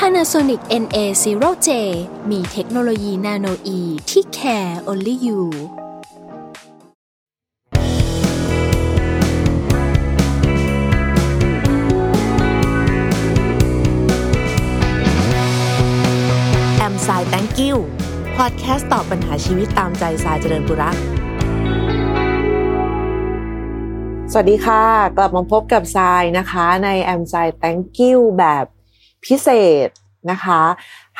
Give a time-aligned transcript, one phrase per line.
[0.00, 1.68] Panasonic NA0J
[2.30, 5.40] มีเทคโนโลยีนาโนอีที่ care only you
[16.76, 17.76] แอมสาย thank you
[18.36, 20.96] พอดแคสต์ตอบปัญหาชีวิตตามใจสายเจริญบุรัก
[24.32, 24.84] สวัสดีค่ะ
[25.16, 28.66] กลับมาพบกับทรายนะคะ ในแอมสาย thank you แบบ
[29.26, 29.48] พิเศ
[29.86, 29.88] ษ
[30.30, 30.60] นะคะ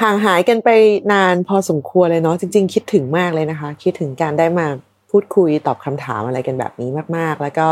[0.01, 0.69] ห่างหายกันไป
[1.13, 4.67] นานพอสมควรเลยเนาะจริง ๆ คิดถึงมากเลยนะคะ คิดถึงการได้มา
[5.11, 7.69] พูดคุยตอบคำถามอะไรกันแบบนี้มาก ๆ แล้วก็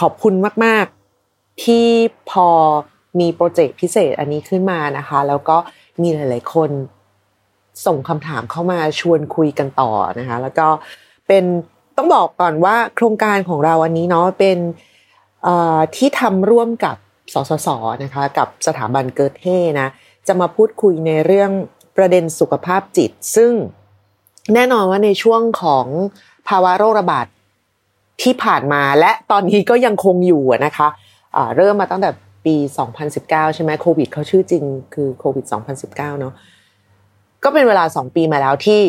[0.00, 0.84] ขอบคุณมาก
[1.24, 1.86] ๆ ที่
[2.30, 2.48] พอ
[3.20, 5.56] มีโปรเจกต์พิเศษอันนี้ขึ้นมานะคะ แล้วก็
[6.02, 6.70] มีหลาย ๆ คน
[7.86, 10.68] ส่งคำถามเข้ามาชวนคุยกันต่อนะคะ แล้วก็
[11.26, 11.44] เป็น
[11.96, 14.58] ต้องบอกก่อนว่าโครงการของเราอันนี้เนาะเป็น
[15.96, 16.96] ที่ทำร่วมกับ
[17.34, 17.68] สสส
[18.04, 19.88] นะคะกับสถาบันเกิดเท่นะ
[20.26, 21.50] จะมาพูดคุยในเรื่อง
[21.96, 23.52] ประเด็นสุขภาพจิต ซึ่ง
[24.54, 25.86] แน่นอนว่าในช่วงของ
[26.48, 27.26] ภาวะโรคระบาด
[28.22, 32.10] ที่ผ่านมาและตอนนี้ก็ยังคงอยู่นะคะะเริ่มมาตั้งแต่
[32.44, 32.54] ปี
[33.06, 35.44] 2019 ใช่ไหมโควิดเขาชื่อจริงคือโควิด
[35.82, 36.32] 2019 เนาะ
[37.44, 38.80] ก็เป็นเวลา 2 ปีมาแล้วที่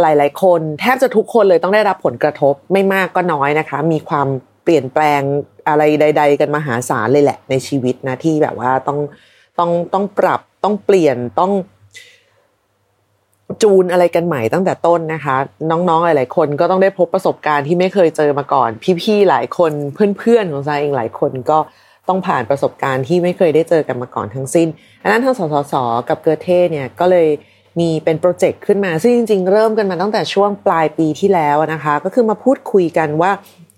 [0.00, 4.26] หลาย ๆ คน แทบจะทุกคนเลยต้องได้รับผลกระทบไม่มากก็น้อยนะคะ มีความ
[4.64, 5.20] เปลี่ยนแปลง
[5.68, 8.98] อะไรใด ๆ กันมหาศาลเลยแหละ ในชีวิตนะที่แบบว่าต้อง
[9.58, 11.52] ต้องต้องปรับต้องเปลี่ยนต้อง
[13.62, 15.36] จูนอะไรกันใหม่ตั้งแต่ต้นนะคะ
[15.70, 18.70] น้องๆหลายๆคนก็ต้องได้พบประสบการณ์ที่ไม่เคยเจอมาก่อน
[19.02, 19.72] พี่ๆหลายคน
[20.18, 21.58] เพื่อนๆของซายเองหลายคนก็
[22.08, 24.68] ต้องผ่านประสบการณ์ที่ไม่เคยได้เจอกันมาก่อนทั้งสิ้น
[25.02, 25.74] อันนั้นทางสสส
[26.08, 27.28] กับเกอเท่เนี่ยก็เลย
[27.80, 33.30] มีเป็นโปรเจกต์ขึ้นมา ซึ่งจริง ๆ เริ่มกันมาตั้งแต่ช่วงปลายปีที่แล้วนะคะ ก็คือมาพูดคุยกันว่า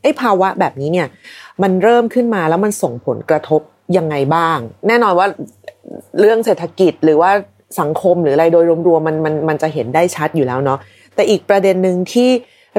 [0.06, 1.08] อ้ภาวะแบบนี้เนี่ย
[1.62, 3.60] มันเริ่มขึ้นมาแล้วมันส่งผลกระทบ
[3.96, 4.58] ยังไงบ้าง
[4.88, 5.26] แน่นอนว่า
[6.20, 7.30] เรื่องเศรษฐกิจหรือว่า
[7.80, 10.78] สังคมหรืออะไรโดยรวมๆมันมันมันจะเห็นได้ชัดอยู่แล้วเนาะ
[11.14, 12.30] แต่อีกประเด็นหนึ่งที่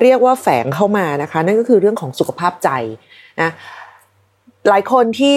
[0.01, 2.69] เรียกว่าแฝงเข้ามานะคะ นั่นก็คือเรื่องของสุขภาพใจ
[3.41, 3.51] นะ
[4.69, 5.35] หลายคนที่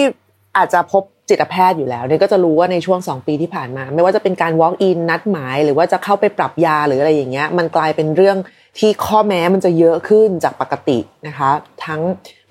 [0.57, 8.37] อาจจะพบจิตแพทย์อยู่แล้วเนี่ยก็จะรู้ว่าในช่วง 2 ปีที่ผ่านมา ไม่ว่าจะเป็นการ walk in นัดหมาย หรือว่าจะเข้าไปปรับยาหรืออะไรอย่างเงี้ยมันกลายเป็นเรื่อง
[8.77, 11.51] ที่ข้อแม้มันจะเยอะขึ้นจากปกตินะคะ
[11.85, 12.01] ทั้ง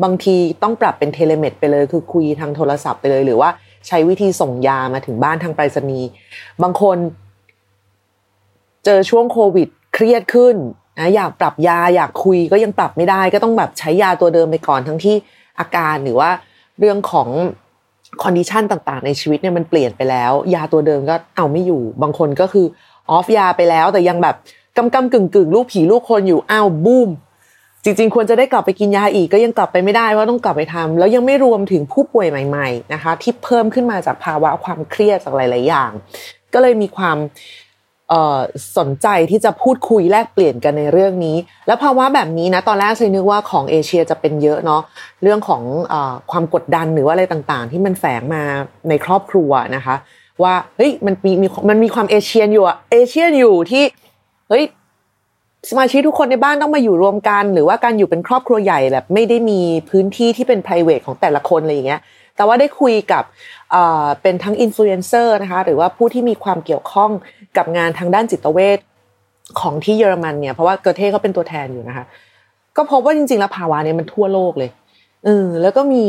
[0.03, 3.51] บางทีต้องปรับเป็นเทเลเมดไปเลย คือคุยทางโทรศัพท์ไปเลย หรือว่า
[3.87, 6.09] ใช้วิธีส่งยามาถึงบ้านทางไปรษณีย์
[6.63, 6.97] บางคน
[8.85, 10.57] เจอช่วงโควิดเครียดขึ้น
[10.99, 15.15] นะอยากปรับยาอยากคุยก็ยังปรับไม่ได้ ก็ต้องแบบใช้ยาตัวเดิมไปก่อนทั้งที่
[15.59, 16.31] อาการหรือว่า
[16.79, 17.29] เรื่องของ
[18.23, 22.67] condition ต่างๆ ในชีวิตเนี่ยมันเปลี่ยนไปแล้ว ยาตัวเดิมก็เอาไม่อยู่ บางคนก็คือ
[23.11, 24.37] off ยาไปแล้วแต่ยังแบบ
[24.77, 27.11] กำกำกึ่งกึ่งลูกผีลูกคนอยู่อ้าวบูม
[27.85, 35.91] จริงๆ ควรจะได้กลับไปกินยาอีกก็ยังกลับไปไม่ได้ว่าต้องกลับไปทำแล้วยังไม่รวมถึงผู้ป่วยใหม่ ๆ นะคะ ที่เพิ่มขึ้นมาจากภาวะความเครียดจากหลาย ๆ อย่าง
[36.53, 37.19] ก็เลยมีความ
[38.79, 41.37] สนใจที่จะพูดคุยแลกเปลี่ยนกันในเรื่องนี้
[41.67, 44.83] แล้วภาวะแบบนี้นะตอนแรกเคยนึกว่าของเอเชียจะเป็นเยอะเนาะ
[45.23, 45.95] เรื่องของอ
[46.31, 48.43] ความกดดันหรือว่าอะไรต่างๆ ที่มันแฝงมา
[48.89, 49.95] ในครอบครัวนะคะ
[50.43, 53.85] ว่าเฮ้ยมันมีมีมันมีความเอเชียนอยู่อะเอเชียนอยู่ที่
[54.51, 54.65] เฮ้ย
[55.71, 62.01] สมาชิกทุกคนในบ้านต้องมาอยู่รวมกัน หรือว่าการอยู่เป็นครอบครัวใหญ่แบบไม่ได้มีพื้นที่ที่เป็น p r i v a t ของแต่ละคนอะไรอย่างเงี้ย
[62.37, 63.25] แต่ว่าได้คุยกับ
[64.23, 67.11] เป็นทั้งอินฟลูเอนเซอร์นะคะหรือว่าผู้ที่มีความเกี่ยวข้อง
[67.57, 68.79] กับงานทางด้านจิตเวช
[69.61, 72.05] ของที่เยอรมันเนี่ยเพราะว่าเกอเธ่เขาเป็นตัวแทนอยู่นะคะ
[72.77, 74.71] ก็พบว่าจริงๆแล้วภาวะนี้มันทั่วโลกเลย
[75.25, 76.07] เออแล้วก็มี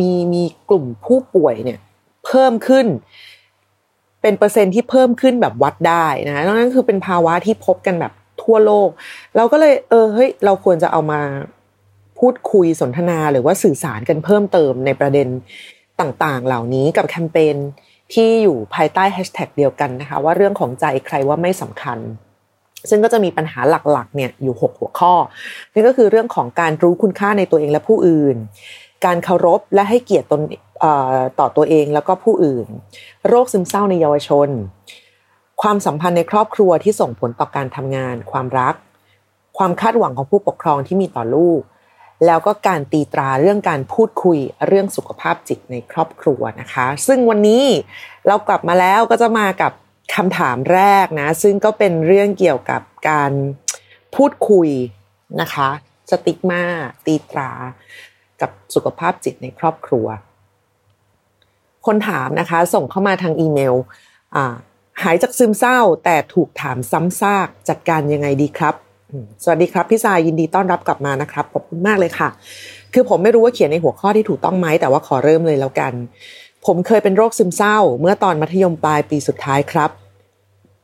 [0.00, 1.78] มีมีกลุ่มผู้ป่วยเนี่ย
[2.26, 2.86] เพิ่มขึ้น
[4.22, 8.12] เป็นเปอร์เซ็นที่เพิ่มขึ้นแบบวัดได้นะนั่นคือเป็นภาวะที่พบกันแบบ
[8.42, 8.88] ทั่วโลก
[9.36, 11.20] เราก็เลยเออเฮ้ยเราควรจะเอามา
[12.18, 15.28] พูดคุยสนทนาหรือว่าสื่อสารกันเพิ่มเติมในประเด็น
[16.00, 17.56] ต่างๆ เหล่านี้กับแคมเปญ
[18.12, 21.98] ที่อยู่ภายใต้แฮชแท็กเดียวกันนะคะว่าเรื่องของใจใครว่าไม่สำคัญ
[22.90, 25.14] ซึ่งก็จะมีปัญหาหลักๆเนี่ยอยู่ 6 หัวข้อ
[25.72, 28.36] นี่ก็คือเรื่องของการรู้คุณค่าในตัวเองและผู้อื่น
[29.04, 30.40] การเคารพและให้เกียรติตน
[31.38, 32.66] ต่อตัวเองแล้วก็ผู้อื่น
[33.28, 34.48] โรคซึมเศร้าในเยาวชน
[35.62, 38.74] ความสัมพันธ์ในครอบครัวที่ส่งผลต่อการทำงาน ความรัก
[39.58, 41.60] ความคาดหวังของผู้ปกครองที่มีต่อลูก
[42.26, 47.64] แล้วก็การตีตราเรื่องการพูดคุยเรื่องสุขภาพจิตในครอบครัวนะคะ ซึ่งวันนี้
[48.26, 49.72] เรากลับมาแล้วก็จะมากับ
[50.14, 53.32] คำถามแรกนะ ซึ่งก็เป็นเรื่องเกี่ยวกับการ
[54.16, 54.68] พูดคุย
[55.40, 55.68] นะคะ
[56.10, 56.62] สติกมา
[57.06, 57.50] ตีตรา
[58.40, 60.06] กับสุขภาพจิตในครอบครัว
[61.86, 63.74] คนถามนะคะ ส่งเข้ามาทางอีเมล
[65.02, 68.74] หายจากซึมเศร้าแต่ถูกถามซ้ำซากจัดการยังไงดีครับ
[69.42, 72.28] สวัสดีครับพี่สายยินดีต้อนรับกลับมานะครับขอบคุณมากเลยค่ะ
[72.92, 75.92] คือผมไม่รู้ว่าเขียนในหัวข้อที่ถูกต้องไหมแต่ว่าขอเริ่มเลยแล้วกัน
[76.66, 79.90] ผมเคยเป็นโรคซึมเศร้า เมื่อตอนมัธยมปลายปีสุดท้ายครับ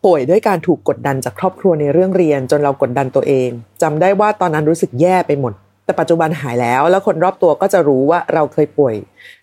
[0.04, 3.50] ป่วยด้วยการถูกกดดันจากครอบครัวในเรื่องเรียน จนเรากดดันตัวเอง
[3.82, 5.52] จำได้ว่าตอนนั้นรู้สึกแย่ไปหมด
[5.84, 8.94] แต่ปัจจุบันหายแล้ว แล้วคนรอบตัวก็จะรู้ว่าเราเคยป่วย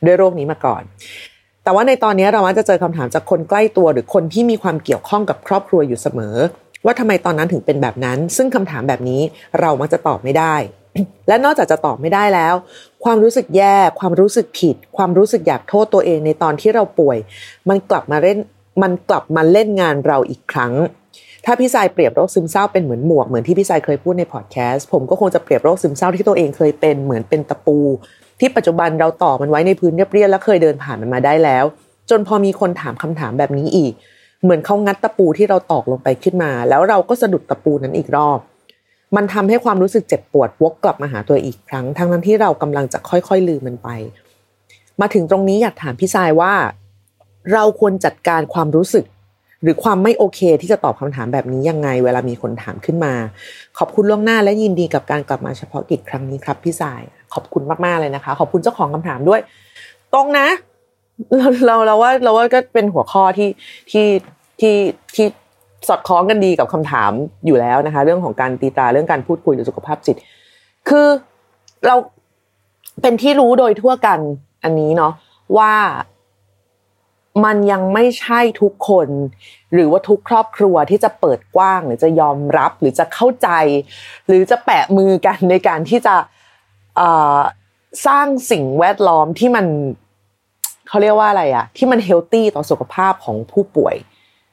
[0.05, 0.83] ด้วยโรคนี้มาก่อน
[1.65, 6.35] แต่ว่าในตอนนี้เรามักจะเจอคำถามจากคนใกล้ตัวหรือคนที่มีความเกี่ยวข้องกับครอบครัวอยู่เสมอ
[6.85, 9.21] ว่าทำไมตอนนั้นถึงเป็นแบบนั้น ซึ่งคำถามแบบนี้
[9.59, 10.55] เรามักจะตอบไม่ได้
[11.27, 12.53] และนอกจากจะตอบไม่ได้แล้ว
[13.03, 17.17] ความรู้สึกแย่ ความรู้สึกผิด ความรู้สึกอยากโทษตัวเองในตอนที่เราป่วย
[17.69, 18.37] มันกลับมาเล่น
[18.81, 20.73] มันกลับมาเล่นงานเราอีกครั้ง
[21.45, 27.77] ถ้าพี่สายเปรียบโรคซึมเศร้าเป็นเหมือนหมวกเหมือนที่พี่สายเคยพูดในพอดแคสต์ผมก็คงจะเปรียบโรคซึมเศร้าที่ตัวเองเคยเป็นเหมือนเป็นตะปู
[28.39, 31.65] ที่ปัจจุบันเราต่อมันไว้ในพื้นเรียบๆแล้วเคยเดินผ่านมันมาได้แล้ว
[32.09, 33.93] จนพอมีคนถามคำถามแบบนี้อีก
[34.43, 38.39] เหมือนเขางัดตะปูที่เราตอกลงไปขึ้นมา แล้วเราก็สะดุดตะปูนั้นอีกรอบ
[39.15, 43.89] มันทำให้ความรู้สึกเจ็บปวดวกกลับมาหาตัวอีกครั้ง ทั้งนั้นที่เรากำลังจะค่อยๆลืมมันไป
[45.01, 46.53] มาถึงตรงนี้อยากถามพี่ชายว่า
[47.53, 49.05] เราควรจัดการความรู้สึก
[49.61, 53.13] หรือความไม่โอเคที่จะตอบคำถามแบบนี้ยังไง เวลามีคนถามขึ้นมา
[53.77, 57.01] ขอบคุณล่วงหน้าและยินดีกับการกลับมาเฉพาะกิจครั้งนี้ครับพี่สาย
[57.35, 59.41] ขอบคุณมากๆเลยนะคะ ขอบคุณเจ้าของคำถามด้วย
[60.13, 60.47] ตรงนะ
[61.37, 63.49] เราเราเราว่าเราว่าก็เป็นหัวข้อที่
[63.91, 64.07] ที่
[64.59, 64.75] ที่
[65.15, 65.27] ที่
[65.87, 67.11] สอดคล้องกันดีกับคำถาม
[67.45, 70.15] อยู่แล้วนะคะ เรื่องของการตีตาเรื่องการพูดคุยหรือสุขภาพจิต
[70.89, 71.07] คือ
[71.85, 71.95] เรา
[73.01, 74.19] เป็นที่รู้โดยทั่วกัน
[74.63, 75.13] อันนี้เนาะ
[75.57, 75.73] ว่า
[77.45, 79.07] มันยังไม่ใช่ทุกคน
[79.73, 83.49] หรือว่าทุกครอบครัวที่จะเปิดกว้าง หรือจะยอมรับหรือจะเข้าใจ
[84.27, 86.15] หรือจะแปะมือกันในการที่จะ
[88.05, 89.65] สร้างสิ่งแวดล้อมที่มัน
[90.87, 93.95] เขาเรียกว่าอะไรอะที่มัน healthy ต่อสุขภาพของผู้ป่วย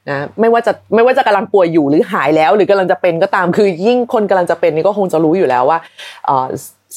[0.09, 5.79] นะไม่ว่าจะไม่ว่าจะกำลังป่วยอยู่หรือหายแล้ว หรือกำลังจะเป็นก็ตามคือยิ่งคนกำลังจะเป็นนี่ก็คงจะรู้อยู่แล้วว่า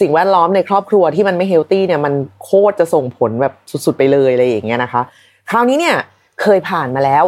[0.01, 5.03] สิ่งแวดล้อมในครอบครัวที่มันไม่ healthy เนี่ยมันโคตรจะส่งผลแบบสุดๆไปเลยอะไรอย่างเงี้ยนะคะ
[5.51, 5.97] คราวนี้เนี่ย
[6.43, 7.25] เคยผ่านมาแล้ว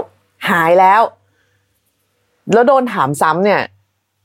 [0.50, 1.02] หายแล้ว
[2.52, 3.60] แล้วโดนถามซ้ำเนี่ย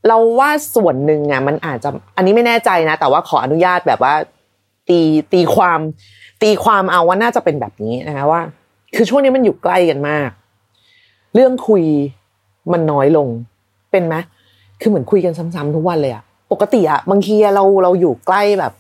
[0.07, 4.13] เราว่าส่วนหนึ่งอะมันอาจจะอันนี้ไม่แน่ใจนะ แต่ว่าขออนุญาตแบบว่า
[4.89, 4.99] ตี
[5.33, 5.79] ตีความ
[6.41, 8.41] ตีความเอาว่าน่าจะเป็นแบบนี้นะคะว่า
[8.95, 10.29] คือช่วงนี้มันอยู่ใกล้กันมาก
[11.33, 11.83] เรื่องคุย
[12.71, 13.27] มันน้อยลง
[13.91, 14.15] เป็นไหม
[14.81, 18.73] คือเหมือนคุยกันซ้ำๆทุกวันเลยอะปกติอะบางทีเราเราอยู่ใกล้แบบ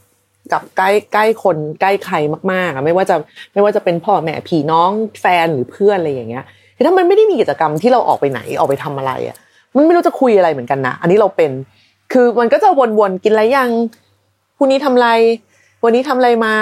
[0.51, 2.15] กับใกล้ใกล้คนใกล้ใคร
[2.51, 3.15] มากๆอะไม่ว่าจะ
[3.53, 4.91] ไม่ว่าจะเป็นพ่อแม่พี่น้อง
[5.21, 6.45] แฟนหรือเพื่อนอะไรอย่างเงี้ย
[6.85, 9.37] ถ้ามันไม่ได้มีกิจกรรมที่เราออกไปไหนออกไปทำอะไรอะ
[9.75, 11.51] มันไม่รู้จะคุยอะไรเหมือนกันนะอันนี้เราเป็น
[12.11, 13.69] คือมันก็จะวนๆกินอะไรยัง
[14.57, 15.09] พรุ่งนี้ทำอะไร
[15.83, 16.53] วันนี้ทำอะไรมา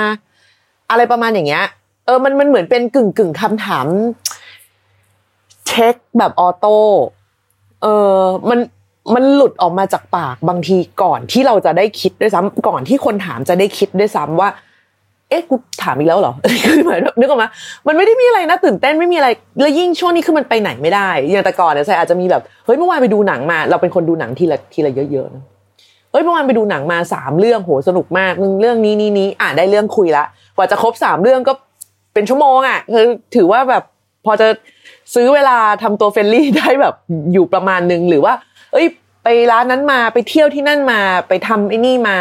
[0.92, 1.66] อะไรประมาณอย่างเงี้ย
[2.06, 3.88] เออมันมันเหมือนเป็นกึ่งกึ่งคำถาม
[5.68, 6.78] เช็คแบบออโต้
[7.82, 8.20] เออ
[8.50, 8.60] มัน
[9.16, 14.50] มันหลุดออกมาจากปากบางทีก่อนที่เราจะได้คิดด้วยซ้ำก่อนที่คนถามจะได้คิดด้วยซ้ำว่า
[15.32, 16.34] เอ๊ะกูถามอีกแล้วเหรอ
[16.66, 17.50] คือหมายนึกออกมา
[17.88, 19.30] มันไม่ได้มีอะไรนะตื่นเต้นไม่มีอะไร
[19.60, 25.44] แล้วยิ่งช่วงนี้คือมันไปไหนไม่ได้อย่างแต่ก่อนเนี่ยใช่อาจจะมีแบบเฮ้ยเมื่อวานไปดูหนังมา เราเป็นคนดูหนังทีละทีละเยอะๆนะ
[26.12, 30.24] เฮ้ยเมื่อวานไปดูหนังมาสามเรื่องโหสนุกมากเรื่องนี้นี้นี้อ่านได้เรื่องคุยละ
[30.56, 31.54] กว่าจะครบสามเรื่องก็
[32.14, 33.84] เป็นชั่วโมงอะคือถือว่าแบบ
[34.26, 34.48] พอจะ
[35.16, 36.96] ซื้อเวลาทำตัว friendly ได้แบบ
[37.34, 38.34] อยู่ประมาณนึงหรือว่า
[38.74, 38.88] เอ้ย
[39.24, 42.18] ไปร้านนั้นมาไปเที่ยวที่นั่นมาไปทำไอ้นี่มา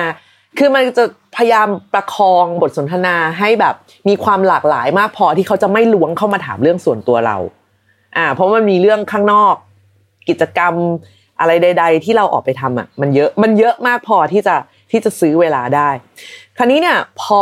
[0.59, 1.05] คือมันจะ
[1.37, 3.75] พยายามประคองบทสนทนาให้แบบ
[4.09, 7.37] มีความหลากหลายมากพอที่เขาจะไม่ล้วงเข้ามาถามเรื่องส่วนตัวเรา
[8.17, 9.55] อ่า เพราะมันมีเรื่องข้างนอก
[10.29, 10.75] กิจกรรม
[11.41, 14.57] อะไรใด ๆ ที่เราออกไปทำอะ มันเยอะมันเยอะมากพอที่จะ
[14.91, 15.89] ที่จะซื้อเวลาได้
[16.57, 17.41] คราวนี้เนี่ยพอ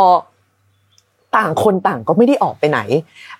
[1.37, 2.79] ต่างคนต่างก็ไม่ได้ออกไปไหน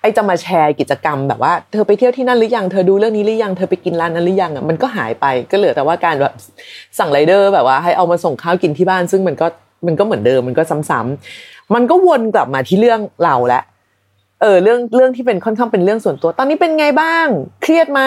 [0.01, 6.33] ไอจะมาแชร์กิจกรรมแบบว่าเธอไปเที่ยวที่นั่นหรือยังเธอดูเรื่องนี้หรือยังเธอไปกินร้านนั้นหรือยังอะมันก็หายไปก็เหลือแต่ว่าการแบบ
[6.99, 9.47] สั่งไรเดอร์แบบว่า ให้เอามาส่งข้าวกินที่บ้าน ซึ่งมันก็
[9.87, 13.61] มันก็เหมือนเดิมมันก็ซ้ำๆมันก็วนกลับมาที่เรื่องเราและ
[14.41, 17.27] เออเรื่องเรื่องที่เป็นค่อนข้างเป็นเรื่องส่วนตัว ตอนนี้เป็นไงบ้าง
[17.61, 18.01] เครียดไหม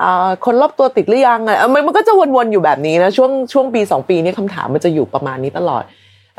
[0.00, 5.82] อ่าคนรอบตัวติดหรือยังอะมันมันก็จะวนๆอยู่แบบนี้นะช่วงช่วงปีสองปีนี้คำถามมันจะอยู่ประมาณนี้ตลอด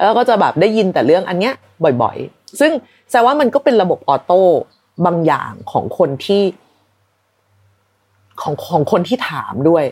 [0.02, 1.54] แล้วก็จะแบบได้ยินแต่เรื่องอันเนี้ย
[2.02, 2.72] บ่อยๆ ซึ่ง
[3.10, 4.42] แสดงว่ามันก็เป็นระบบ auto
[5.06, 6.44] บางอย่างของคนที่
[8.42, 9.84] ของของคนที่ถามด้วย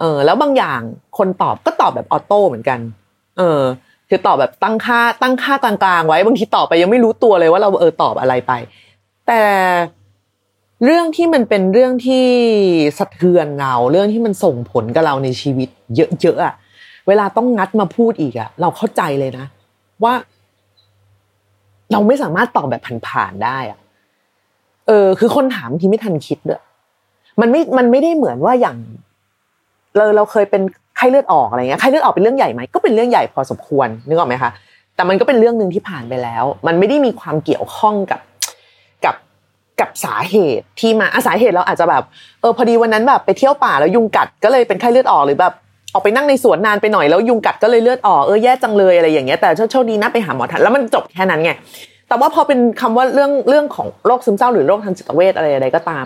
[0.00, 0.80] เออ แล้วบางอย่าง
[1.18, 2.78] คนตอบก็ตอบแบบ auto เหมือนกัน
[3.38, 3.60] เออ
[4.08, 8.52] คือตอบแบบตั้งค่าตั้งค่ากลางๆไว้ บางทีตอบไปยังไม่รู้ตัวเลยว่าเราเออตอบอะไรไป
[9.26, 9.42] แต่
[10.84, 12.26] เรื่องที่มันเป็นเรื่องที่
[12.98, 16.54] สะเทือนเรา เรื่องที่มันส่งผลกับเราในชีวิต เยอะๆอะ
[17.08, 19.46] เวลาต้องงัดมาพูดอีกอะเราเข้าใจเลยนะ
[20.04, 20.14] ว่า
[21.92, 23.78] เราไม่สามารถตอบแบบผ่านๆได้อะ
[24.86, 26.62] เออ คือคนถามที่ไม่ทันคิดด้วย
[27.40, 28.76] มันไม่มันไม่ได้เหมือนว่าอย่าง
[29.96, 30.62] เราเราเคยเป็น
[30.96, 34.50] ไข้เลือดออกอะไรเงี้ยไข้เลือดออกเป็นเรื่องใหญ่ไหมก็เป็นเรื่องใหญ่พอสมควรนึกออกไหมคะ
[34.96, 38.20] แต่มันก็เป็นเรื่องหนึ่งที่ผ่านไปแล้ว มันไม่ได้มีความเกี่ยวข้องกับ
[39.04, 39.16] กับ
[39.80, 42.02] กับสาเหตุที่มาสาเหตุเราอาจจะแบบ
[42.40, 45.54] เออพอดีวันนั้นแบบไปเที่ยวป่าแล้วยุงกัดก็เลยเป็นไข้เลือดออกหรือแบบ
[45.92, 51.52] ออกไปนั่งในสวนนานไปหน่อยแล้วยุงกัดก็เลยเลือดออกเออแย่จังเลยอะไรอย่างเงี้ยแต่โชคดีนะไปหาหมอทันแล้วมันจบแค่นั้นไง
[52.08, 56.04] แต่ว่าพอเป็นคำว่าเรื่องเรื่องของโรคซึมเศร้าหรือโรคทางจิตเวชอะไรอะไรก็ตาม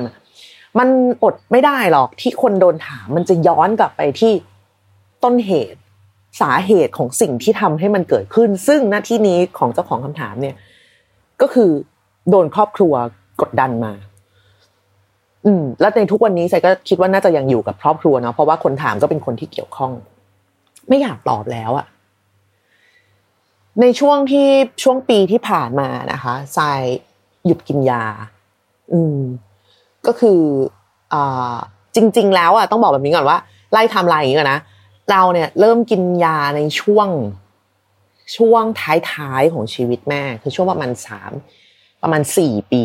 [0.78, 0.88] มัน
[1.24, 4.32] อดไม่ได้หรอกที่คนโดนถามมันจะย้อนกลับไปที่
[5.24, 5.80] ต้นเหตุ
[6.40, 10.54] สาเหตุของสิ่งที่ทำให้มันเกิดขึ้น ซึ่งหน้าที่นี้ของเจ้าของคำถามเนี่ย
[11.40, 11.70] ก็คือ
[12.30, 12.94] โดนครอบครัว
[13.40, 13.92] กดดันมา
[15.44, 19.92] อืมแล้วในทุกวันนี้ใส่ก็คิดว่าน่าจะยังอยู่กับครอบครัวเนาะเพราะว่าคนถามก็เป็นคนที่เกี่ยวข้อง
[20.88, 21.86] ไม่อยากตอบแล้วอะ
[23.80, 24.48] ในช่วงที่
[24.82, 26.80] ช่วงปีที่ผ่านมานะคะทราย
[27.46, 28.04] หยุดกินยา
[28.92, 29.18] อืม
[30.06, 30.40] ก็คือ
[31.12, 31.54] อ่า
[31.96, 33.38] จริง ๆ แล้วอะต้องบอกแบบนี้ก่อนว่า
[33.72, 34.60] ไล่ทำลายอย่างนี้ก่อนนะ
[35.10, 37.08] เราเนี่ย เริ่มกินยาในช่วง
[38.36, 41.32] ช่วงท้ายๆของชีวิตแม่ คือช่วงประมาณสาม
[42.04, 42.82] ประมาณสี่ปี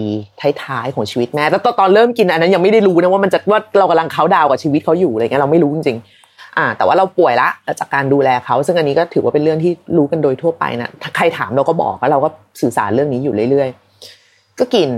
[0.64, 7.50] ท้ายๆของชีวิตแม่แล้วตอนเริ่มกินอันนั้นยังไม่ได้รู้นะว่ามันจะว่าเรากำลังเขาดาวกับชีวิตเขาอยู่อะไรเงี้ยเราไม่รู้จริงๆอ่า แต่ว่าเราป่วยละ
[7.80, 12.30] จากการดูแลเขาซึ่งอันนี้ก็ถือว่าเป็นเรื่องที่รู้กันโดยทั่วไปนะถ้าใครถามเราก็บอกแล้วเราก็
[12.62, 14.90] สื่อสารเรื่องนี้อยู่เรื่อยๆก็กิน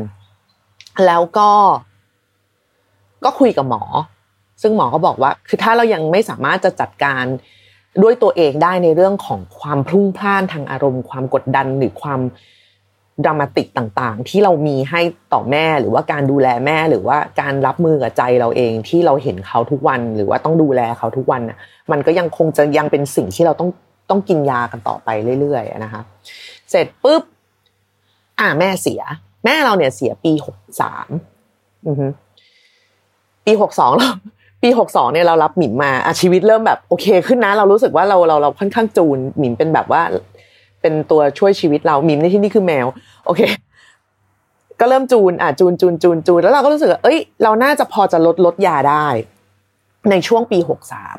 [1.06, 1.50] แล้วก็
[3.26, 3.84] ก็คุยกับหมอ
[4.62, 7.26] ซึ่งหมอก็บอกว่า คือถ้าเรายังไม่สามารถจะจัดการ
[8.04, 12.20] ด้วยตัวเองได้ในเรื่องของความพลุ่งพล่านทางอารมณ์ ความกดดันหรือความ
[13.26, 15.02] ดรามาติกต่างๆ ที่เรามีให้
[15.34, 21.42] ต่อแม่หรือว่าการดูแลแม่หรือว่าการรับมือกับใจเราเองที่เราเห็นเขาทุกวัน หรือว่าต้องดูแลเขาทุกวัน
[21.92, 23.70] มันก็ยังคงจะยังเป็นสิ่งที่เราต้อง
[24.10, 25.10] ต้องกินยากันต่อไป
[25.42, 26.02] เรื่อยๆนะคะ
[26.70, 27.24] เสร็จปุ๊บ
[28.40, 29.02] อ่าแม่เสีย
[29.46, 31.08] แม่เราเนี่ยเสียปีหกสาม
[33.46, 34.12] ปีหกสองเรา
[34.62, 40.02] ปีหกสองเนี่ยเรารับหมิมมาอาชีวิตเริ่มแบบโอเคขึ้นนะ เรารู้สึกว่าเราเราเราค่อนข้างจูนหมิมเป็นแบบว่า
[40.82, 42.88] เป็นตัวช่วยชีวิตเราหมิมในที่นี่คือแมว
[43.26, 43.42] โอเค
[44.80, 49.08] ก็เริ่มจูนอะจูนจูนจูนจูนแล้วเราก็รู้สึกว่าเอ้ย เราน่าจะพอจะลดลดยาได้
[50.10, 51.18] ในช่วงปีหกสาม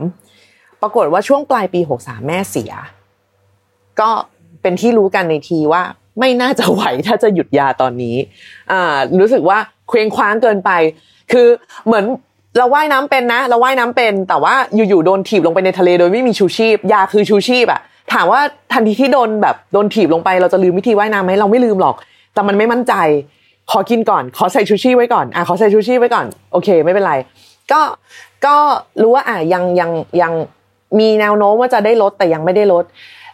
[0.83, 2.73] ปรากฏว่าช่วงปลายปีหกสามแม่เสีย
[4.01, 4.11] ก็
[4.63, 5.83] เป็นที่รู้กันในทีว่า
[6.19, 8.17] ไม่น่าจะไหวถ้าจะหยุดยาตอนนี้
[8.73, 10.71] อ่า รู้สึกว่าเคว้งคว้างเกินไป
[11.33, 11.49] คือ
[11.87, 12.05] เหมือน
[12.57, 14.55] เราว่ายน้ำเป็นนะ เราว่ายน้ำเป็น แต่ว่า
[14.89, 17.81] อยู่ๆโดนถีบลงไปในทะเลโดยไม่มีชูชีพ ยาคือชูชีพอะ
[18.13, 18.41] ถามว่า
[18.73, 21.95] ทันทีที่โดนแบบโดนถีบลงไปเราจะลืมวิธีว่ายน้ำไหมเราไม่ลืมหรอก
[22.35, 22.95] แต่มันไม่มั่นใจ
[23.71, 27.15] ขอกินก่อน ขอใส่ชูชีพไว้ก่อนอะขอใส่ชูชีพไว้ก่อนโอเค ไม่เป็นไร
[27.73, 27.81] ก็
[28.47, 28.57] ก็
[29.03, 29.91] รู้ว่าอะยังยัง
[30.21, 30.33] ยัง
[30.99, 32.85] มีแนวโน้มว่าจะได้ลดแต่ยังไม่ได้ลด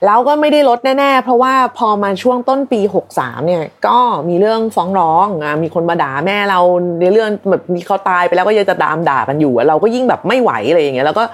[0.07, 2.81] แล้วก็ไม่ได้ลดแน่ๆ เพราะว่าพอมาช่วงต้นปี
[3.15, 6.61] 63 เนี่ย ก็มีเรื่องฟ้องร้องอะมีคนมาด่าแม่เรา
[7.01, 11.25] ในเรื่องแบบมีเขาตายไปแล้วก็ยังจะดามด่ากันอยู่เราก็ยิ่งแบบไม่ไหวอะไรอย่างเงี้ยแล้วก็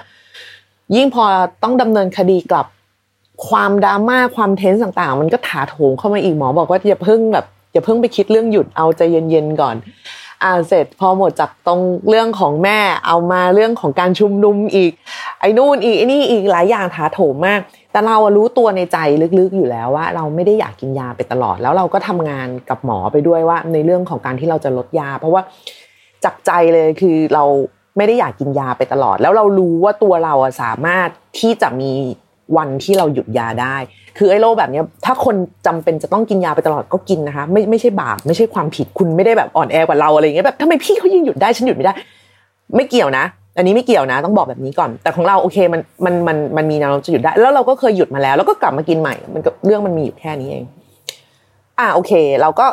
[0.95, 1.23] ยิ่งพอ
[1.63, 2.65] ต้องดำเนินคดีกลับ
[3.47, 9.75] ความดราม่าความเทนส์ต่างๆ มันก็ถาโถมเข้ามาอีกหมอบอกว่าอย่าเพิ่งแบบอย่าเพิ่งไปคิดเรื่องหยุดเอาใจเย็นๆก่อน
[10.43, 14.91] อ่าเสร็จพอหมดจากตรงเรื่องของแม่เอามาเรื่องของการชุมนุมอีก
[15.39, 17.59] ไอ้นู่นอีกไอ้นี่อีกหลายอย่างถาโถมมาก
[17.91, 18.97] แต่เรารู้ตัวในใจ
[19.39, 25.41] ลึกๆอยู่แล้วว่า เราไม่ได้อยากกินยาไปตลอด แล้วเราก็ทำงานกับหมอไปด้วยว่า ในเรื่องของการที่เราจะลดยา เพราะว่า
[26.25, 27.43] จักใจเลยคือเรา
[27.97, 31.93] ไม่ได้อยากกินยาไปตลอด แล้วเรารู้ว่าตัวเราสามารถที่จะมี
[32.57, 33.75] วันที่เราหยุดยาได้
[34.17, 35.35] คือไอ้โรคแบบนี้ถ้าคน
[35.67, 41.93] จำเป็นจะต้องกินยาไปตลอดก็กินนะคะ ไม่ไม่ใช่บาปไม่ใช่ความผิดคุณไม่ได้แบบอ่อนแอกว่าเราอะไรเงี้ยแบบทำไมพี่เขายิ่งหยุดได้ฉันหยุดไม่ได้
[42.75, 43.25] ไม่เกี่ยวนะ
[43.57, 50.63] อันนี้ไม่เกี่ยวนะ ต้องบอกแบบนี้ก่อน แต่ของเราโอเคมันมันมันมันมีแนวโน้มจะหยุดได้ แล้วเราก็เคยหยุดมาแล้ว แล้วก็กลับมากินใหม่ มันก็เรื่องมันมีอยู่แค่นี้เอง
[51.79, 52.11] อ่าโอเค
[52.41, 52.67] เราก็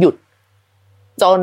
[0.00, 0.14] หยุด
[1.22, 1.40] จน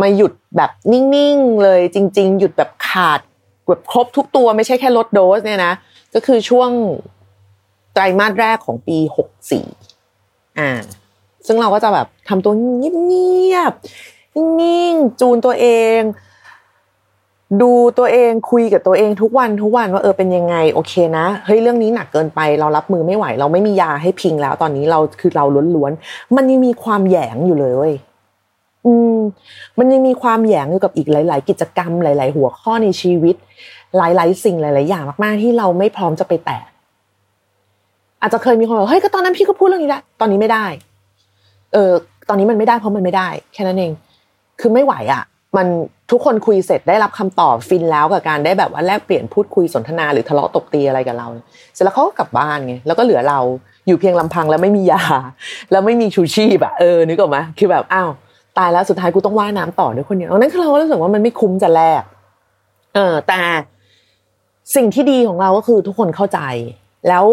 [0.00, 3.20] มาหยุดแบบนิ่งๆเลยจริง ๆ หยุดแบบขาด
[3.68, 5.72] แบบครบทุกตัวไม่ใช่แค่ลดโดสเนี่ยนะ
[6.14, 6.70] ก็คือช่วง
[7.92, 9.66] ไตรมาสแรกของปีหกสี่
[10.58, 10.70] อ่า
[11.46, 15.66] ซึ่งเราก็จะแบบทำตัวเงียบๆนิ่งๆจูนตัวเอ
[15.98, 16.00] ง
[17.62, 25.44] ดูตัวเองคุยกับตัวเองทุกวันทุกวันว่าเออเป็นยังไงโอเคนะเฮ้ยเรื่องนี้หนักเกินไป เรารับมือไม่ไหว เราไม่มียาให้พิงแล้ว ตอนนี้เราคือเรา
[25.76, 27.94] ล้วนๆมันยังมีความแยงอยู่เลยเว้ย
[28.86, 29.18] อืม
[29.78, 33.36] มันยังมีความแยงอยู่กับอีกหลาย ๆ กิจกรรมหลาย ๆ หัวข้อในชีวิต
[33.96, 36.58] หลาย ๆ สิ่งหลาย ๆ อย่างมาก ๆ ที่เราไม่พร้อมจะไปแตะ
[38.20, 40.66] อาจจะเคยมีคนบอกเฮ้ยก็ตอนนั้นพี่ก็พูดเรื่องนี้แหละตอนนี้ไม่ได้
[41.72, 41.92] เออ
[42.28, 43.92] ตอนนี้มันไม่ได้เพราะมันไม่ได้ แค่นั้นเอง
[44.60, 45.22] คือไม่ไหวอะ
[45.56, 45.66] มัน
[46.10, 51.28] ทุกคนคุยเสร็จได้รับคำตอบฟินแล้วกับการได้แบบว่าแลกเปลี่ยนพูดคุยสนทนาหรือทะเลาะตบตีอะไรกับเรา
[51.74, 53.38] เสร็จแล้วเขาก็กลับบ้านไงแล้วก็เหลือเรา
[53.86, 55.02] อยู่เพียงลำพังแล้วไม่มียา
[55.70, 58.10] แล้วไม่มีชูชีพอะเออนึกออกไหมคือแบบอ้าว
[58.58, 62.02] ตายแล้วสุดท้ายกูต้องว่ายน้ำต่อด้วยคนเดียวนั้นคือเรารู้สึกว่ามันไม่คุ้มจะแลก
[62.94, 63.40] เออแต่
[64.74, 66.40] สิ่งที่ดีของเราก็คือทุกคนเข้าใจ
[67.08, 67.26] แล้ว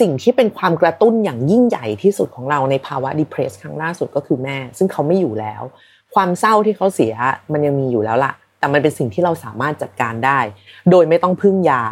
[0.00, 5.62] สิ่งที่เป็นความกระตุ้นอย่างยิ่งใหญ่ที่สุดของเราในภาวะ depress ครั้งล่าสุดก็คือแม่ ซึ่งเขาไม่อยู่แล้ว
[6.14, 7.14] ความเศร้าที่เขาเสีย
[7.52, 10.38] มันยังมีอยู่แล้วล่ะแต่มันเป็นสิ่งที่เราสามารถจัดการได้
[10.90, 11.82] โดยไม่ต้องพึ่งยา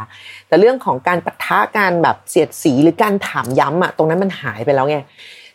[0.49, 4.99] แต่เรื่องของการปะทะการแบบเสียดสีหรือการถามย้ำอะตรงนั้นมันหายไปแล้วไง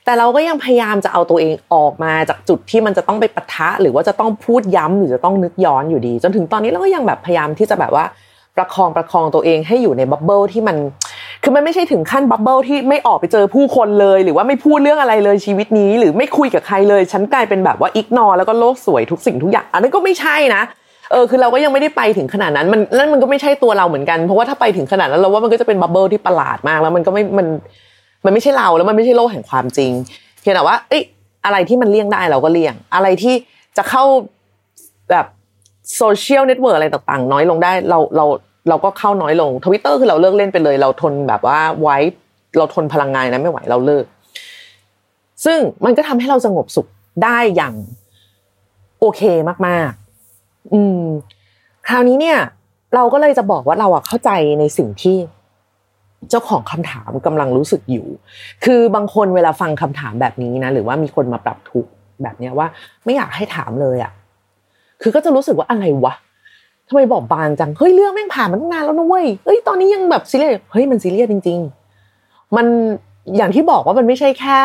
[0.05, 8.05] แต่เราก็ยังพยายามจะเอาตัวเองออกมาจากจุดที่มันจะต้องไปปะทะ หรือว่าจะต้องพูดย้ำหรือจะต้องนึกย้อนอยู่ดี จนถึงตอนนี้เราก็ยังแบบพยายามที่จะแบบว่า
[8.59, 10.77] ประคองประคองตัวเองให้อยู่ใน bubble ที่มัน
[11.43, 20.61] คือมันไม่ใช่ถึงขั้น bubble ที่ไม่ออกไปเจอผู้คนเลย หรือว่าไม่พูดเรื่องอะไรเลยชีวิตนี้ หรือไม่คุยกับใครเลย ฉันกลายเป็นแบบว่า ignore แล้วก็โลกสวยทุกสิ่งทุกอย่าง อันนั้นก็ไม่ใช่นะ
[21.11, 27.47] เออคือเราก็ยังไม่ได้ไปถึงขนาดนั้นมันนั่นมันก็ไม่ใช่ตัวเราเหมือนกันเพราะว่าถ้าไปถึงขนาดนั้นเราว่ามันก็จะเป็น bubble ที่ประหลาดมากแล้วมันก็ไม่มัน
[28.25, 29.91] มันไม่ใช่เราแล้วมันไม่ใช่โลกแห่งความจริง
[30.41, 31.03] เพียงแต่ว่า เอ้ย
[31.45, 33.35] อะไรที่มันเลี่ยงได้เราก็เลี่ยง อะไรที่
[33.77, 34.03] จะเข้า
[35.11, 35.25] แบบ
[35.97, 38.25] โซเชียลเน็ตเวิร์กอะไรต่างๆ น้อยลงได้เราเรา
[38.69, 41.97] เราก็เข้าน้อยลงทวิตเตอร์คือเราเลิกเล่นไปเลย เราทนแบบว่าไว้
[42.57, 44.05] เราทนพลังงานนะไม่ไหวเราเลิก
[45.45, 46.87] ซึ่งมันก็ทำให้เราสงบสุข
[47.23, 47.75] ได้อย่าง
[48.99, 49.21] โอเค
[49.67, 49.91] มาก
[50.31, 51.03] ๆ อืม
[51.87, 52.37] คราวนี้เนี่ย
[52.95, 55.17] เราก็เลยจะบอกว่าเราอะเข้าใจในสิ่งที่
[56.29, 58.07] เจ้าของคำถามกำลังรู้สึกอยู่
[58.65, 61.85] คือบางคนเวลาฟังคำถามแบบนี้นะ หรือว่ามีคนมาปรับทุกข์
[62.23, 62.67] แบบเนี้ยว่า
[63.05, 64.11] ไม่อยากให้ถามเลยอะ
[65.01, 66.13] คือก็จะรู้สึกว่าอะไรวะ
[66.89, 71.59] ทำไมบอบบางจังเฮ้ยเรื่องแม่งผ่านมาตั้งนานแล้วนะเว้ยเฮ้ยตอนนี้ยังแบบซีเรียสเฮ้ยมันซีเรียสจริง
[72.07, 72.67] ๆ มัน
[73.37, 74.59] อย่างที่บอกว่ามันไม่ใช่แค่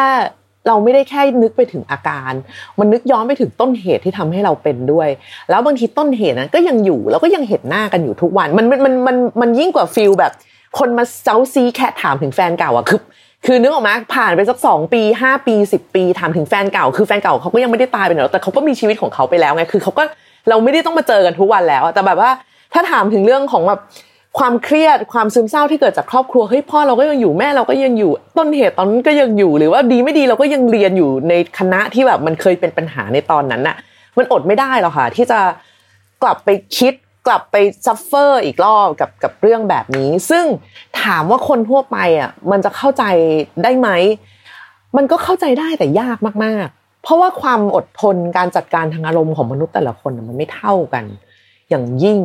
[0.69, 2.33] เราไม่ได้แค่นึกไปถึงอาการ
[2.78, 5.09] มันนึกย้อนไปถึงต้นเหตุที่ทำให้เราเป็นด้วย
[5.50, 10.33] แล้วบางทีต้นเหตุนั้นก็ยังอยู่แล้วก็ยังเห็นหน้ากันอยู่ทุกวัน มันมันมันมันมันยิ่งกว่า feel แบบ
[10.78, 13.00] คนมาเซ้าซี้แค่ถามถึงแฟนเก่าอะคือ
[13.47, 20.04] คือนึกออกมะผ่านไปสักสองปีห้าปีสิบปีถามถึงแฟนเก่า คือแฟนเก่าเขาก็ยังไม่ได้ตายไปไหนแต่เขาก็มีชีวิตของเขาไปแล้วไงคือเขาก็
[20.49, 22.30] เราไม่ได้ต้องมาเจอกันทุกวันแล้ว แต่แบบว่า
[22.73, 23.80] ถ้าถามถึงเรื่องของแบบ
[24.39, 33.76] ความเครียดความซึมเศร้าที่เกิดจากครอบครัวเฮ้ยพ่อเราก็ยังอยู่แม่เราก็ยังอยู่ ต้นเหตุตอนนั้นก็ยังอยู่ หรือว่าดีไม่ดีเราก็ยังเรียนอยู่ในคณะที่แบบมันเคยเป็นปัญหาในตอนนั้นน่ะ
[34.17, 35.41] มันอดไม่ได้หรอกค่ะ ที่จะ
[36.23, 36.95] กลับไปคิด
[37.26, 40.45] กลับไป suffer อีกรอบกับกับเรื่องแบบนี้ ซึ่ง
[41.02, 43.04] ถามว่าคนทั่วไปอะมันจะเข้าใจ
[43.63, 43.89] ได้ไหม
[44.97, 51.04] มันก็เข้าใจได้แต่ยากมากๆ เพราะว่าความอดทนการจัดการทางอารมณ์ของมนุษย์แต่ละคนมันไม่เท่ากัน
[51.69, 52.21] อย่างยิ่ง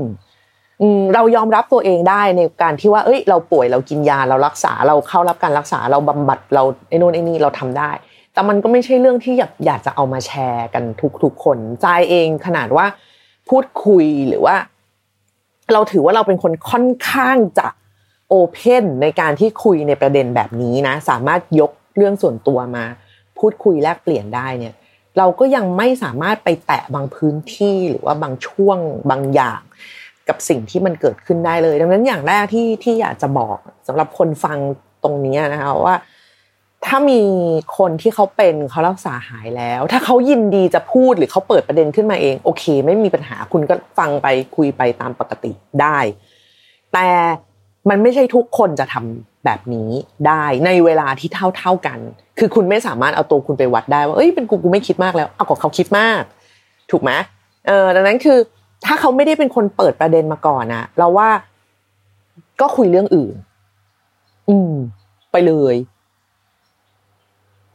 [1.13, 7.91] เรายอมรับตัวเองได้ในการที่ว่า เอ้ย เราป่วยเรากินยาเรารักษาเราเข้ารับการรักษาเราบำบัดเราไอ้นู่นไอ้นี่เราทำได้
[8.33, 10.83] แต่มันก็ไม่ใช่เรื่องที่อยากอยากจะเอามาแชร์กัน
[11.23, 12.85] ทุกๆคนใจเองขนาดว่า
[13.49, 14.55] พูดคุยหรือว่า
[15.73, 17.67] เราถือว่าเราเป็นคนค่อนข้างจะ
[18.29, 22.85] โอเพนในการที่คุยในประเด็นแบบนี้นะ สามารถยกเรื่องส่วนตัวมา
[23.39, 24.73] พูดคุยแลกเปลี่ยนได้เนี่ย
[25.17, 28.77] เราก็ยังไม่สามารถไปแตะบางพื้นที่หรือว่าบางช่วง
[29.11, 29.61] บางอย่าง
[30.27, 34.57] กับสิ่งที่มันเกิดขึ้นได้เลย ดังนั้นอย่างแรกที่ที่อยากจะบอกสำหรับคนฟัง
[35.03, 35.95] ตรงนี้นะคะว่า
[36.85, 37.21] ถ้ามี
[37.77, 45.97] คนที่เขาเป็นเขารักษาหายแล้ว ถ้าเขายินดีจะพูดหรือเขาเปิดประเด็นขึ้นมาเอง โอเค ไม่มีปัญหาคุณก็ฟังไปคุยไปตามปกติได้
[46.93, 47.07] แต่
[47.89, 49.89] มันไม่ใช่ทุกคนจะทำแบบนี้
[50.27, 51.99] ได้ในเวลาที่เท่าเท่ากัน
[52.39, 56.21] คือคุณไม่สามารถเอาตัวคุณไปวัดได้ว่าเอ้ยเป็นกูกูไม่คิดมากแล้วเอากับเขาคิดมาก
[56.91, 57.11] ถูกไหม
[57.67, 58.37] เออดังนั้นคือ
[58.85, 61.29] ถ้าเขาไม่ได้เป็นคนเปิดประเด็นมาก่อนนะเราว่า
[62.61, 63.35] ก็คุยเรื่องอื่น
[64.49, 64.73] อืม
[65.31, 65.75] ไปเลย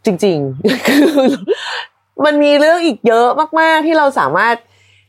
[0.04, 1.06] จริงๆคือ
[2.24, 3.28] มันมีเรื่องอีกเยอะ
[3.60, 4.54] มาก ๆ ที่เราสามารถ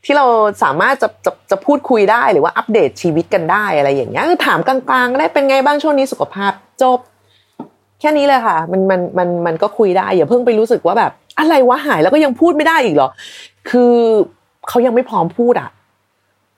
[0.04, 0.26] ที่เรา
[0.62, 6.98] สามารถจะจะจะพูดคุยได้หรือว่าอัปเดตชีวิตกันได้อะไรอย่างเงี้ยคือถามกลางๆได้เป็นไงบ้างช่วงนี้สุขภาพจบ
[8.00, 13.10] แค่นี้เลยค่ะ มันมันมันมันก็คุยได้ อย่าเพิ่งไปรู้สึกว่าแบบ อะไรวะหายแล้วก็ยังพูดไม่ได้อีกเหรอ
[13.70, 13.94] คือ
[14.68, 15.70] เขายังไม่พร้อมพูดอะ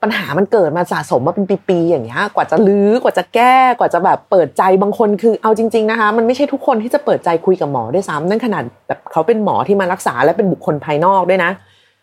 [0.03, 11.51] ปัญหามันเกิดมาสะสมมาเป็นปีๆอย่างเงี้ย กว่าจะลื้อกว่าจะแก้กว่าจะแบบเปิดใจบางคนคือเอาจริง ๆนะคะ มันไม่ใช่ทุกคนที่จะเปิดใจคุยกับหมอด้วยซ้ำนั่นขนาดแบบเขาเป็นหมอที่มารักษาและเป็นบุคคลภายนอกด้วยนะ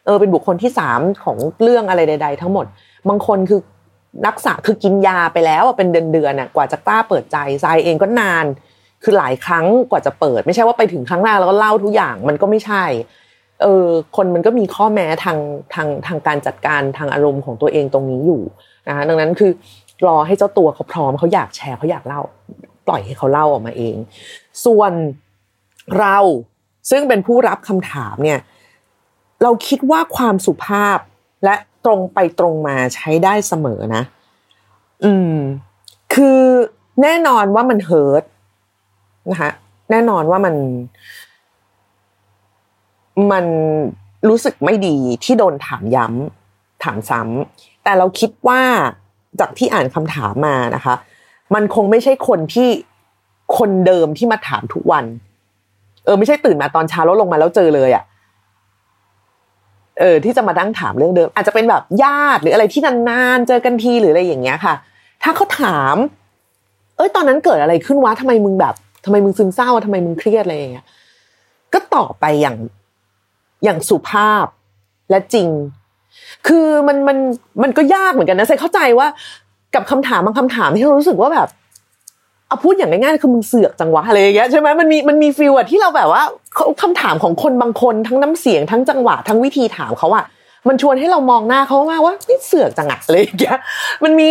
[0.06, 2.66] เออเป็นบุคคลที่สามของเรื่องอะไรใด ๆ ทั้งหมด
[3.10, 3.60] บางคนคือ
[4.28, 8.46] รักษาคือกินยาไปแล้วเป็นเดือนๆน่ะกว่าจะกล้าเปิดใจใจเองก็นาน
[9.06, 12.84] คือหลายครั้งกว่าจะเปิด ไม่ใช่ว่าไปถึงครั้งแรกแล้วก็เล่าทุกอย่างมันก็ไม่ใช่
[13.62, 15.38] เออคนมันก็มีข้อแม้ทาง
[15.74, 18.42] ทางทางการจัดการทางอารมณ์ของตัวเองตรงนี้อยู่
[18.88, 19.52] นะคะดังนั้นคือ
[20.08, 22.22] รอให้เจ้าตัวเขาพร้อมเขาอยากแชร์เขาอยากเล่า
[22.88, 23.96] ปล่อยให้เขาเล่าออกมาเอง
[24.66, 24.92] ส่วน
[26.00, 26.18] เรา
[26.90, 28.40] ซึ่งเป็นผู้รับคำถามเนี่ย
[29.44, 31.00] เราคิดว่าความสุภาพ
[31.44, 34.04] และตรงไปตรงมาใช้ได้เสมอนะ
[35.04, 35.36] อืม
[36.14, 36.42] คือ
[37.02, 38.24] แน่นอนว่ามันเฮิร์ต
[39.32, 39.50] นะคะ
[39.92, 40.56] แน่นอนว่ามัน
[43.32, 43.46] มัน
[44.30, 48.62] รู้สึกไม่ดีที่โดนถามย้ำถามซ้ำแต่เราคิดว่า
[49.40, 50.96] จากที่อ่านคำถามมานะคะ
[51.54, 52.70] มันคงไม่ใช่คนที่
[53.58, 55.06] คนเดิมที่มาถามทุกวัน
[56.06, 58.04] เออ ไม่ใช่ตื่นมาตอนเช้าแล้วลงมาแล้วเจอเลยอะ่ะ
[60.00, 64.76] เออที่จะมาดั้งถามเรื่องเดิม อาจจะเป็นแบบญาติหรืออะไรที่นานๆเจอกันทีหรืออะไรอย่างเงี้ยค่ะ
[65.24, 65.96] ถ้าเขาถาม
[66.98, 70.86] เอ้ยตอนนั้นเกิดอะไรขึ้นวะทำไมมึงแบบ ทำไมมึงซึมเศร้าทำไมมึงเครียดอะไรอย่างเงี้ย
[71.74, 72.58] ก็ตอบไปอย่าง
[73.64, 74.46] อย่างสุภาพ
[75.10, 75.48] และจริง
[76.48, 77.18] คือมันมัน
[77.64, 79.08] มันก็ยากเหมือนกันนะใส่เข้าใจว่า
[79.76, 81.48] กับคำถามบางคำถามที่เรารู้สึกว่าแบบ
[82.48, 86.24] เอาพูดอย่างง่ายๆคือมึงเสือกจังวะอะไรอย่างเงี้ยใช่ไหมมันมีมันมีฟีลอะที่เราแบบว่า
[86.82, 90.26] คำถามของคนบางคนทั้งน้ำเสียงทั้งจังหวะทั้งวิธีถามเขาอะ
[90.68, 93.58] มันชวนให้เรามองหน้าเขามากว่านี่เสือกจังอะอะไรอย่างเงี้ย
[94.04, 94.30] มันมี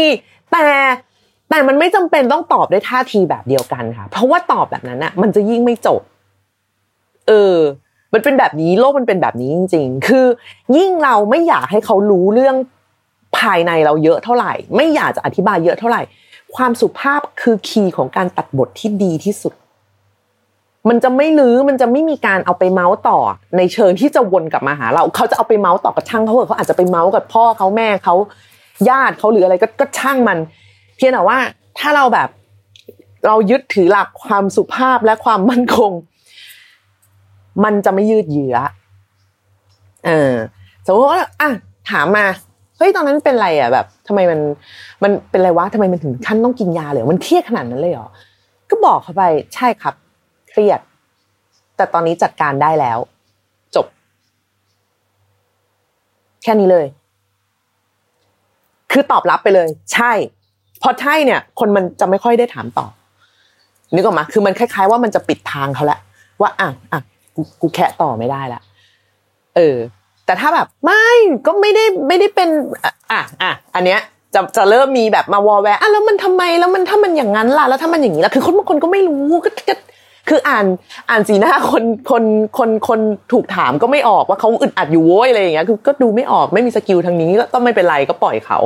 [0.53, 0.67] แต่
[1.51, 6.01] แต่มันไม่จำเป็นต้องตอบด้วยท่าทีแบบเดียวกันค่ะ เพราะว่าตอบแบบนั้นอะมันจะยิ่งไม่จบ
[7.29, 7.57] เออ
[8.13, 10.27] มันเป็นแบบนี้โลกมันเป็นแบบนี้จริง ๆ คือ
[10.77, 12.57] ยิ่งเราไม่อยากให้เขารู้เรื่อง
[13.39, 16.03] ภายในเราเยอะเท่าไหร่ ไม่อยากจะอธิบายเยอะเท่าไหร่
[16.57, 19.55] ความสุภาพคือ key ของการตัดบทที่ดีที่สุด
[20.89, 23.19] มันจะไม่รื้อมันจะไม่มีการเอาไปเม้าท์ต่อ
[23.57, 28.15] ในเชิงที่จะวนกลับมาหา เราเขาจะเอาไปเม้าท์ต่อก็ช่างเขาเถอะเขาอาจจะไปเม้าท์กับพ่อเขาแม่เขา
[28.89, 30.39] ญาติเขาหรืออะไรก็ก็ช่างมัน
[30.97, 31.39] เพียงแต่ว่า
[31.79, 32.29] ถ้าเราแบบ
[33.27, 35.93] เรายึดถือหลักความสุภาพและความมั่นคง
[37.65, 38.57] มันจะไม่ยืดเยื้อ
[40.07, 40.35] เออ
[40.87, 41.51] สมมติว่าอะ
[41.91, 42.27] ถามมา
[42.77, 44.41] เฮ้ยตอนนั้นเป็นไรอะแบบทำไมมัน
[45.03, 48.09] มันเป็นไรวะทำไมมันถึงขั้นต้องกินยาเลยมันเครียดขนาดนั้นเลยเหรอ
[48.71, 49.23] ก็บอกเขาไป
[49.55, 49.95] ใช่ครับ
[50.51, 50.81] เครียด
[51.77, 52.99] แต่ตอนนี้จัดการได้แล้ว
[53.75, 53.87] จบ
[56.43, 56.87] แค่นี้เลย
[58.93, 60.13] คือตอบรับไปเลย ใช่
[60.85, 62.87] พอใช่เนี่ย คนมันจะไม่ค่อยได้ถามต่อ
[63.95, 66.01] นึกออกมะคือมันคล้ายๆ ว่ามันจะปิดทางเขาแล้ว
[66.41, 67.01] ว่าอะอะ
[67.37, 68.61] กูกูแคะต่อไม่ได้ละ
[69.57, 69.77] เออ
[70.27, 71.07] แต่ถ้าแบบไม่
[71.47, 72.49] ก็ไม่ได้ไม่ได้เป็น
[72.85, 74.01] อะอะอันเนี้ย
[74.35, 79.75] จะจะเริ่มมีแบบมาวอแวร์อะแล้วมันทำไมแล้วมันถ้ามันอย่างนั้นล่ะแล้วถ้ามันอย่างนี้ล่ะคือคนบางคนก็ไม่รู้ก็ก็
[80.29, 80.67] คืออ่าน
[81.11, 82.25] อ่านสีหน้าคนคน
[82.59, 83.01] คนคน
[83.33, 88.59] ถูกถามก็ไม่ออกว่าเขาอึดอัดอยู่โว้ยอะไรอย่างเงี้ยคือก็ดูไม่ออกไม่มี skill ทางนี้ก็ไม่เป็นไรก็ปล่อยเขา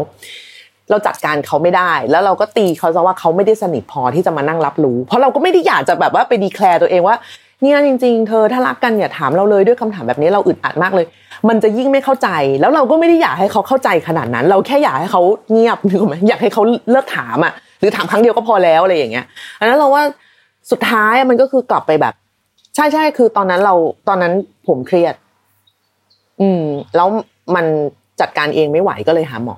[0.91, 7.17] เราจัดการเขาไม่ได้ แล้วเราก็ตีเขาซะว่าเขาไม่ได้สนิทพอที่จะมานั่งรับรู้ เพราะเราก็ไม่ได้อยากจะแบบว่าไปดีแคลร์ตัวเองว่า
[7.63, 11.07] เนี่ยจริง ๆ เธอถ้ารักกันอย่าถามเราเลยด้วยคำถามแบบนี้เราอึดอัดมากเลย
[11.49, 12.29] มันจะยิ่งไม่เข้าใจ
[12.61, 19.27] แล้วเราก็ไม่ได้อยากให้เขาเข้าใจขนาดนั้น เราแค่อยากให้เขาเงียบนึกออกไหมอยากให้เขาเลิกถามอะหรือถามครั้งเดียวก็พอแล้วอะไรอย่างเงี้ย
[19.59, 20.03] อันนั้นเราว่า
[20.71, 22.15] สุดท้ายมันก็คือกลับไปแบบ
[22.75, 23.75] ใช่ใช่คือตอนนั้นเรา
[24.09, 24.33] ตอนนั้น
[24.69, 25.15] ผมเครียด
[26.41, 26.63] อืม
[26.97, 27.09] แล้ว
[27.55, 27.67] มัน
[28.21, 29.57] จัดการเองไม่ไหวก็เลยหาหมอ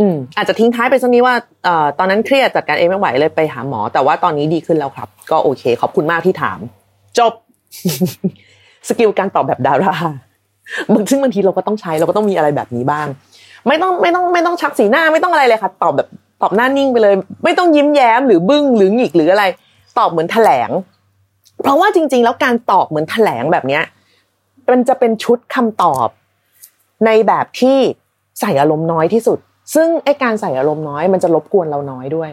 [0.00, 6.58] อืมอาจจะทิ้งท้ายไปสักนี้ว่าเอ่อตอนนั้นเครียดจัดการเองไม่ไหวเลยไปหาหมอ แต่ว่าตอนนี้ดีขึ้นแล้วครับ ก็โอเค ขอบคุณมากที่ถาม
[7.18, 7.32] จบ
[8.88, 9.94] สกิลการตอบแบบดารา
[10.92, 13.06] บางซึ่งบางทีเราก็ต้องใช้เราก็ต้องมีอะไรแบบนี้บ้าง
[13.66, 16.08] ไม่ต้องไม่ต้องไม่ต้องชักสีหน้าไม่ต้องอะไรเลยค่ะ ตอบแบบ
[16.42, 19.44] ตอบหน้านิ่งไปเลย ไม่ต้องยิ้มแย้มหรือบึ้งหรือหงิกหรืออะไร
[19.98, 20.70] ตอบเหมือนแถลง
[21.62, 23.82] เพราะว่าจริง ๆ แล้วการตอบเหมือนแถลงแบบเนี้ย
[24.70, 26.08] มันจะเป็นชุดคำตอบ
[27.06, 27.78] ในแบบที่
[28.40, 29.38] ใส่อารมณ์น้อยที่สุด
[29.74, 32.30] ซึ่งไอการใส่อารมณ์น้อยมันจะรบกวนเราน้อยด้วย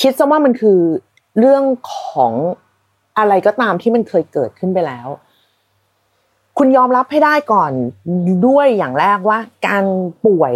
[0.00, 0.78] คิดซะว่ามันคือ
[1.40, 1.62] เรื่อง
[1.94, 2.32] ของ
[3.18, 5.08] อะไรก็ตามที่มันเคยเกิดขึ้นไปแล้ว
[6.58, 7.72] คุณยอมรับให้ได้ก่อน
[8.46, 9.84] ด้วยอย่างแรกว่า การ
[10.26, 10.54] ป่วย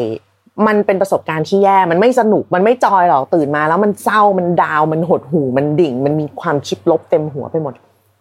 [0.66, 7.74] มันเป็นประสบการณ์ที่แย่ มันไม่สนุก มันไม่จอยหรอก ตื่นมาแล้วมันเศร้า มันดาว มันหดหู่ มันดิ่ง มันมีความคิดลบเต็มหัวไปหมด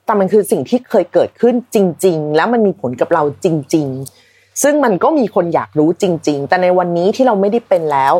[0.05, 4.28] แต่มันคือสิ่งที่เคยเกิดขึ้นจริง ๆ แล้วมันมีผลกับเราจริง ๆ
[4.63, 8.13] ซึ่งมันก็มีคนอยากรู้จริง ๆ แต่ในวันนี้ที่เราไม่ได้เป็นแล้ว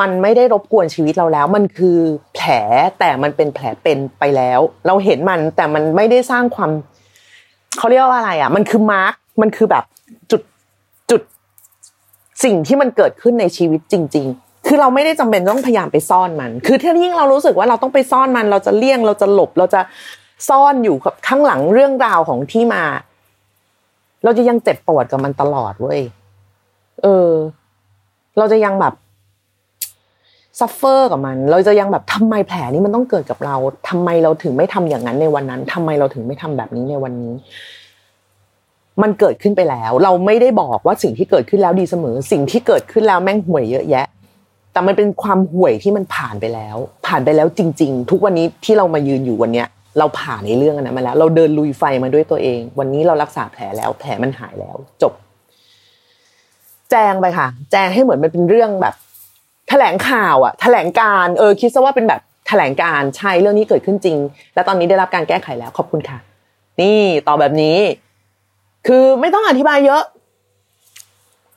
[0.00, 1.98] มันไม่ได้รบกวนชีวิตเราแล้ว มันคือ
[2.34, 2.52] แผล
[2.98, 6.70] แต่มันเป็นแผลเป็นไปแล้ว เราเห็นมันแต่มันไม่ได้สร้างความ
[7.78, 9.84] เขาเรียกว่าอะไรอะ มันคือมาร์กมันคือแบบ
[10.30, 10.42] จุด
[11.10, 11.22] จุด
[12.44, 19.80] สิ่งที่มันเกิดขึ้นในชีวิตจริง ๆคือเราไม่ได้จำเป็นต้องพยายามไปซ่อนมัน คือถ้ายิ่งเรารู้สึกว่าเราต้องไปซ่อนมัน เราจะเลี่ยง เราจะหลบ เราจะ
[20.48, 22.82] ซ่อนอยู่กับข้างหลังเรื่องราวของที่มา
[24.24, 26.00] เราจะยังเจ็บปวดกับมันตลอดเว้ย
[27.02, 27.30] เออ
[28.38, 28.94] เราจะยังแบบ
[30.58, 33.56] ซัฟเฟอร์กับมัน เราจะยังแบบทำไมแผลนี้มันต้องเกิดกับเรา
[33.88, 37.34] ทำไมเราถึงไม่ทำอย่างนั้นในวันนั้นทำไมเราถึงไม่ทำแบบนี้ในวันนี้
[39.02, 44.06] มันเกิดขึ้นไปแล้ว เราไม่ได้บอกว่าสิ่งที่เกิดขึ้นแล้วดีเสมอ สิ่งที่เกิดขึ้นแล้วแม่งห่วยเยอะแยะ
[44.72, 55.12] แต่มันเป็นความห่วยที่มันผ่านไปแล้ว ผ่านไปแล้วจริง ๆ ทุกวันนี้ที่เรามายืนอยู่วันเนี้ย เราผ่านในเรื่องนั้นมาแล้ว เราเดินลุยไฟมาด้วยตัวเอง วันนี้เรารักษาแผลแล้ว แผลมันหายแล้ว จบ
[56.90, 58.94] แจงไปค่ะ แจงให้เหมือนมันเป็นเรื่องแบบ
[59.68, 64.16] แถลงข่าวอะแถลงการเออคิดซะว่าเป็นแบบแถลงการใช่เรื่องนี้เกิดขึ้นจริง
[64.54, 66.18] และตอนนี้ได้รับการแก้ไขแล้วขอบคุณค่ะ
[66.80, 67.78] นี่ต่อแบบนี้
[68.86, 70.02] คือไม่ต้องอธิบายเยอะ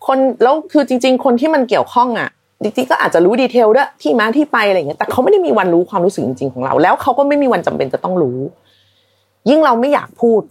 [0.08, 2.30] คนแล้วคือจริง ๆ คนที่มันเกี่ยวข้องอะ
[2.64, 8.38] จริงๆก็อาจจะรู้ดีเทลด้วยที่มาที่ไปอะไรอย่างเงี้ยแต่เขาไม่ได้มีวันรู้ความรู้สึกจริงๆของเรา แล้วเขาก็ไม่มีวันจำเป็นจะต้องรู้
[9.50, 10.42] ยิ่งเราไม่อยากพูด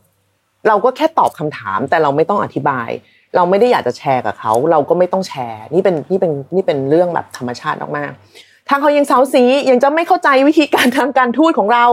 [0.69, 2.89] เราก็แค่ตอบคำถาม แต่เราไม่ต้องอธิบาย
[3.37, 11.87] เราไม่ได้อยากจะแชร์กับเขา เราก็ไม่ต้องแชร์ นี่เป็นนี่เป็นนี่เป็นเรื่องแบบธรรมชาติมากๆถ้าเขายังเซาซียังจะไม่เข้าใจวิธีการทางการทูตของเรา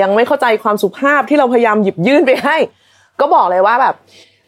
[0.00, 2.56] ยังไม่เข้าใจความสุภาพที่เราพยายามหยิบยื่นไปให้
[3.20, 3.94] ก็บอกเลยว่าแบบ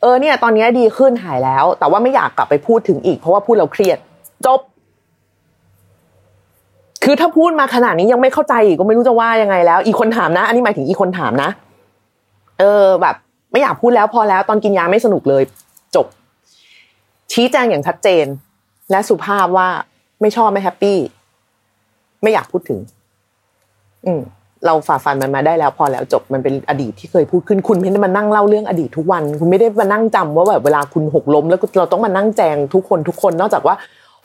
[0.01, 3.99] เออเนี่ยตอนนี้ดีขึ้นหายแล้ว แต่ว่าไม่อยากกลับไปพูดถึงอีก เพราะว่าพูดเราเครียด
[4.47, 4.61] จบ
[7.09, 11.51] คือถ้าพูดมาขนาดนี้ยังไม่เข้าใจอีกก็ไม่รู้จะว่ายังไงแล้ว อีกคนถามนะ อันนี้หมายถึงอีกคนถามนะ
[12.59, 13.17] เออแบบ
[13.53, 15.43] ไม่อยากพูดแล้วพอแล้ว ตอนกินยาไม่สนุกเลย
[15.95, 16.07] จบ
[17.33, 18.27] ชี้แจงอย่างชัดเจน
[18.91, 19.69] และสุภาพว่า
[20.21, 20.99] ไม่ชอบไม่แฮปปี้
[22.23, 22.79] ไม่อยากพูดถึง
[24.07, 24.21] อืม
[24.67, 33.75] เราฝ่าฟันมันมาได้แล้วพอแล้วจบมันเป็นอดีตที่เคยพูดขึ้นคุณไม่ได้มานั่งเล่าเรื่องอดีตทุกวัน คุณไม่ได้มานั่งจำว่าแบบเวลาคุณหกล้ม แล้วเราต้องมานั่งแจงทุกคนทุกคน นอกจากว่า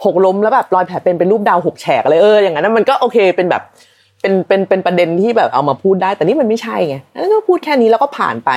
[0.06, 3.64] หกล้มแล้วแบบรอยแผลเป็นเป็นรูปดาวหกแฉกอะไรเอออย่างนั้นมันก็โอเคเป็นแบบ
[4.22, 8.50] เป็นเป็นเป็นประเด็นที่แบบเอามาพูดได้ แต่นี่มันไม่ใช่ไงแล้วก็พูดแค่นี้แล้วก็ผ่านไป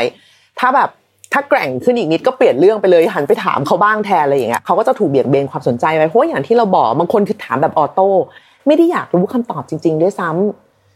[0.60, 0.90] ถ้าแบบ
[1.32, 8.08] ถ้าแกร่งขึ้นอีกนิดก็เปลี่ยนเรื่องไปเลยหันไปถามเขาบ้างแทนอะไรอย่างเงี้ยเขาก็จะถูกเบี่ยงเบนความสนใจไปเพราะอย่างที่เราบอกบางคนคือถามแบบ auto
[8.66, 10.28] ไม่ได้อยากรู้คำตอบจริง ๆ ด้วยซ้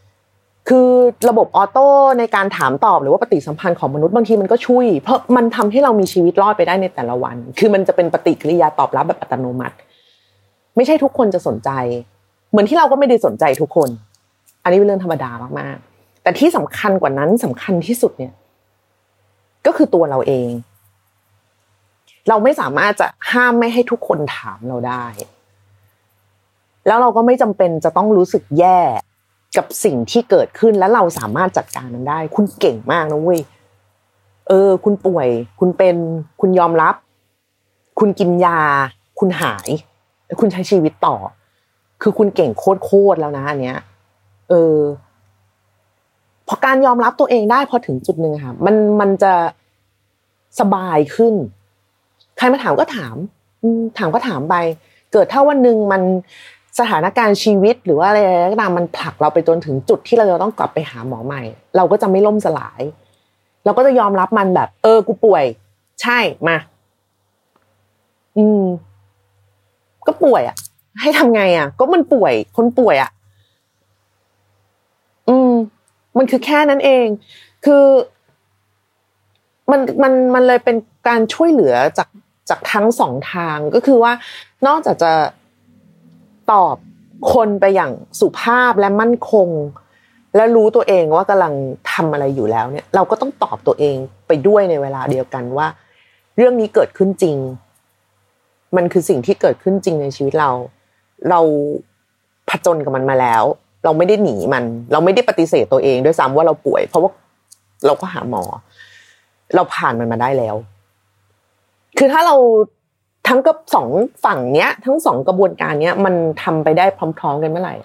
[0.01, 0.89] ำคือ
[1.29, 1.87] ระบบ auto
[2.19, 9.75] ในการถามตอบหรือว่าปฏิสัมพันธ์ของมนุษย์บางทีมันก็ช่วย เพราะมันทำให้เรามีชีวิตรอดไปได้ในแต่ละวัน คือมันจะเป็นปฏิกิริยาตอบรับแบบอัตโนมัติ
[10.79, 11.69] ไม่ใช่ทุกคนจะสนใจ
[12.49, 13.89] เหมือนที่เราก็ไม่ได้สนใจทุกคน
[14.63, 18.33] อันนี้เป็นเรื่องธรรมดามากๆ แต่ที่สำคัญกว่านั้นสำคัญที่สุดเนี่ย
[19.65, 20.49] ก็คือตัวเราเอง
[22.29, 25.05] เราไม่สามารถจะห้ามไม่ให้ทุกคนถามเราได้
[26.87, 28.79] แล้วเราก็ไม่จำเป็นจะต้องรู้สึกแย่
[29.57, 33.41] กับสิ่งที่เกิดขึ้นแล้วเราสามารถจัดการมันได้ คุณเก่งมากนะเว้ย
[34.47, 35.27] เออ คุณป่วย
[35.59, 35.95] คุณเป็น
[36.41, 36.95] คุณยอมรับ
[37.99, 38.59] คุณกินยา
[39.19, 39.69] คุณหาย
[40.39, 41.15] คุณใช้ชีวิตต่อ
[42.01, 43.77] คือคุณเก่งโคตรๆแล้วนะอันเนี้ย
[44.49, 44.77] เออ
[46.47, 49.33] พอการยอมรับตัวเองได้พอถึงจุดหนึ่งค่ะ มันมันจะ
[50.59, 51.33] สบายขึ้น
[52.37, 53.15] ใครมาถามก็ถาม
[53.97, 54.55] ถามก็ถามไป
[55.11, 56.01] เกิดถ้าวันหนึ่งมัน
[56.79, 58.19] สถานการณ์ชีวิตหรือว่าอะไร
[58.51, 61.41] ก็ตามมันผลักเราไปจนถึงจุดที่เราจะต้องกลับไปหาหมอใหม่
[61.75, 62.81] เราก็จะไม่ล่มสลาย
[63.65, 65.45] เราก็จะยอมรับมันแบบ เออ กูป่วย
[66.01, 66.57] ใช่มา
[68.37, 68.63] อืม
[70.09, 70.57] ก็ป่วยอะ
[71.01, 73.11] ให้ทำไงอะ ก็มันป่วย คนป่วยอะ
[75.29, 75.53] อืม
[76.17, 77.07] มันคือแค่นั้นเอง
[77.65, 77.83] คือ
[79.71, 82.09] มันมันมันเลยเป็นการช่วยเหลือจาก
[82.49, 84.13] จากทั้งสองทางก็คือว่า
[84.67, 85.11] นอกจากจะ
[86.51, 86.75] ตอบ
[87.33, 89.49] คนไปอย่างสุภาพและมั่นคง
[90.35, 91.53] และรู้ตัวเองว่ากำลัง
[91.91, 93.95] ทำอะไรอยู่แล้วเนี่ย เราก็ต้องตอบตัวเอง
[94.27, 95.67] ไปด้วยในเวลาเดียวกันว่า
[96.37, 97.37] เรื่องนี้เกิดขึ้นจริง
[98.75, 100.51] มันคือสิ่งที่เกิดขึ้นจริงในชีวิตเรา
[101.29, 101.39] เรา
[102.49, 103.43] ผจญกับมันมาแล้ว
[103.85, 107.11] เราไม่ได้หนีมัน เราไม่ได้ปฏิเสธตัวเองด้วยซ้ำว่าเราป่วย เพราะว่า
[107.85, 108.43] เราก็หาหมอ
[109.55, 110.55] เราผ่านมันมาได้แล้ว
[111.97, 112.35] คือถ้าเรา
[113.27, 113.87] ทั้งกับสอง
[114.25, 116.85] ฝั่งเนี้ย ทั้งสองกระบวนการเนี้ย มันทำไปได้
[117.19, 117.75] พร้อม ๆ กันเมื่อไหร่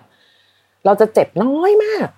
[0.85, 2.09] เราจะเจ็บน้อยมาก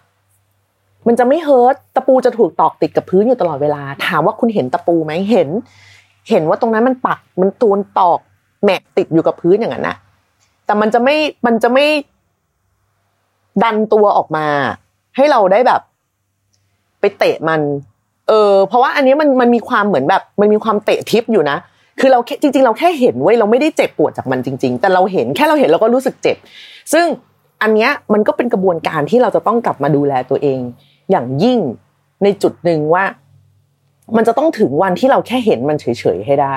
[1.06, 5.48] มันจะไม่ hurt ตะปูจะถูกตอกติดกับพื้นอยู่ตลอดเวลา ถามว่าคุณเห็นตะปูไหมเห็น
[6.30, 8.20] เห็นว่าตรงนั้นมันปักมันถูกตอก
[8.66, 9.96] แหมะติดอยู่กับพื้นอย่างนั้นนะ
[10.66, 11.86] แต่มันจะไม่มันจะไม่
[13.62, 14.46] ดันตัวออกมา
[15.16, 15.80] ให้เราได้แบบ
[17.00, 17.60] ไปเตะมัน
[18.28, 21.56] เออ เพราะว่าอันนี้มันมันมีความเหมือนแบบ มันมีความเตะทิพย์อยู่นะ
[22.00, 26.36] คือเราจริง ๆ เราแค่เห็นเว้ยเราไม่ได้เจ็บปวดจากมันจริง ๆ แต่เราเห็นแค่เราเห็นเราก็รู้สึกเจ็บ
[26.92, 27.06] ซึ่ง
[27.62, 30.60] อันเนี้ยมันก็เป็นกระบวนการที่เราจะต้องกลับมาดูแลตัวเอง
[31.10, 31.58] อย่างยิ่ง
[32.22, 33.04] ในจุดหนึ่งว่า
[34.16, 36.56] มันจะต้องถึงวันที่เราแค่เห็นมันเฉยๆให้ได้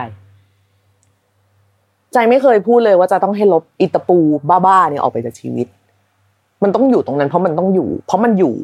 [2.14, 4.18] ใจไม่เคยพูดเลยว่าจะต้องให้ลบอิตาปู
[4.66, 5.68] บ้าๆเนี่ยออกไปจากชีวิต
[6.64, 8.56] มันต้องอยู่ตรงนั้น เพราะมันต้องอยู่ เพราะมันอยู่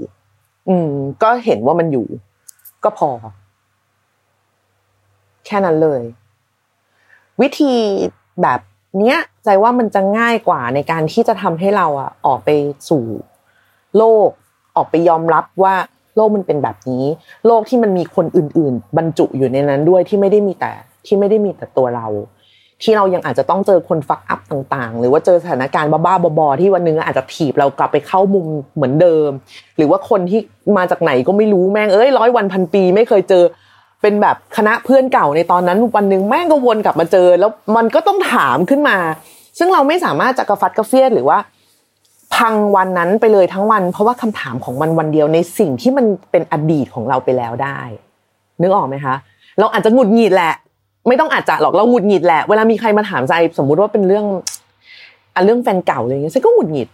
[0.69, 0.91] อืม
[1.23, 2.07] ก็เห็นว่ามันอยู่
[2.83, 3.09] ก็พอ
[5.45, 6.01] แค่นั้นเลย
[7.41, 7.73] วิธี
[8.41, 8.59] แบบ
[8.99, 12.49] เนี้ยใจว่ามันจะง่ายกว่าในการที่จะทำให้เราอะออกไป
[12.89, 13.03] สู่
[13.97, 14.29] โลก
[14.75, 15.75] ออกไปยอมรับว่า
[16.15, 17.05] โลกมันเป็นแบบนี้
[17.47, 20.71] โลกที่มันมีคนอื่น ๆ บรรจุอยู่ในนั้นด้วยที่ไม่ได้มีแต่
[21.05, 22.07] ที่ไม่ได้มีแต่ตัวเรา
[22.83, 29.29] ที่เรายังอาจจะต้องเจอคนฟักอัพต่างๆ หรือว่าเจอสถานการณ์บ้าๆบอๆที่วันนึงอาจจะถีบเรากลับไปเข้ามุมเหมือนเดิม
[29.77, 30.39] หรือว่าคนที่
[30.77, 33.43] มาจากไหนก็ไม่รู้แม่งเอ้ยร้อยวันพันปี ไม่เคยเจอ
[34.01, 38.97] เป็นแบบคณะเพื่อนเก่าในตอนนั้นวันหนึ่งแม่งก็วนกลับมาเจอ แล้วมันก็ต้องถามขึ้นมา
[39.57, 41.37] ซึ่งเราไม่สามารถจะกระฟัดกระเฟียดหรือว่า
[42.35, 47.79] พังวันนั้นไปเลยทั้งวัน เพราะว่าคำถามของมันวันเดียวในสิ่งที่มันเป็นอดีตของเราไปแล้วได้
[48.61, 49.15] นึกออกไหมคะ
[49.59, 50.53] เราอาจจะหงุดหงิดแหละ
[51.07, 54.25] ไม่ต้องอาจจะหรอกเราหงุดหงิดแหละเวลามีใครมาถามใจสมมุติว่าเป็นเรื่อง
[55.35, 56.89] อเรื่องแฟนเก่าอะไรเงี้ยฉันก็หงุดหงิด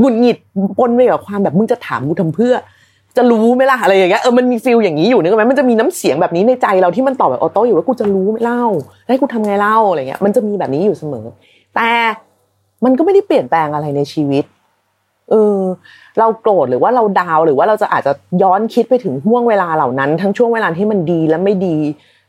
[0.00, 0.36] หงุดหงิด
[0.78, 2.54] ปนไปกับความแบบมึงจะถามกูทำเพื่อ
[3.16, 8.64] จะรู้ไหมล่ะอะไรอย่างเงี้ยเออมันมีฟิลอย่างนี้อยู่นึกไหมมันจะมีน้ำเสียงแบบนี้ในใจเราที่มันตอบแบบออโต้อยู่ว่ากูจะรู้ไหมเล่า
[9.08, 11.26] ให้กูทำไงเล่าอะไรเงี้ยมันจะมีแบบนี้อยู่เสมอ
[11.74, 11.88] แต่
[12.84, 14.44] มันก็ไม่ได้เปลี่ยนแปลงอะไรในชีวิต
[15.30, 15.58] เออ
[16.18, 21.76] เราโกรธหรือว่าเราดาวหรือว่าเราจะอาจจะย้อนคิดไปถึงห่วงเวลาเหล่านั้น ทั้งช่วงเวลาที่มันดีและไม่ดี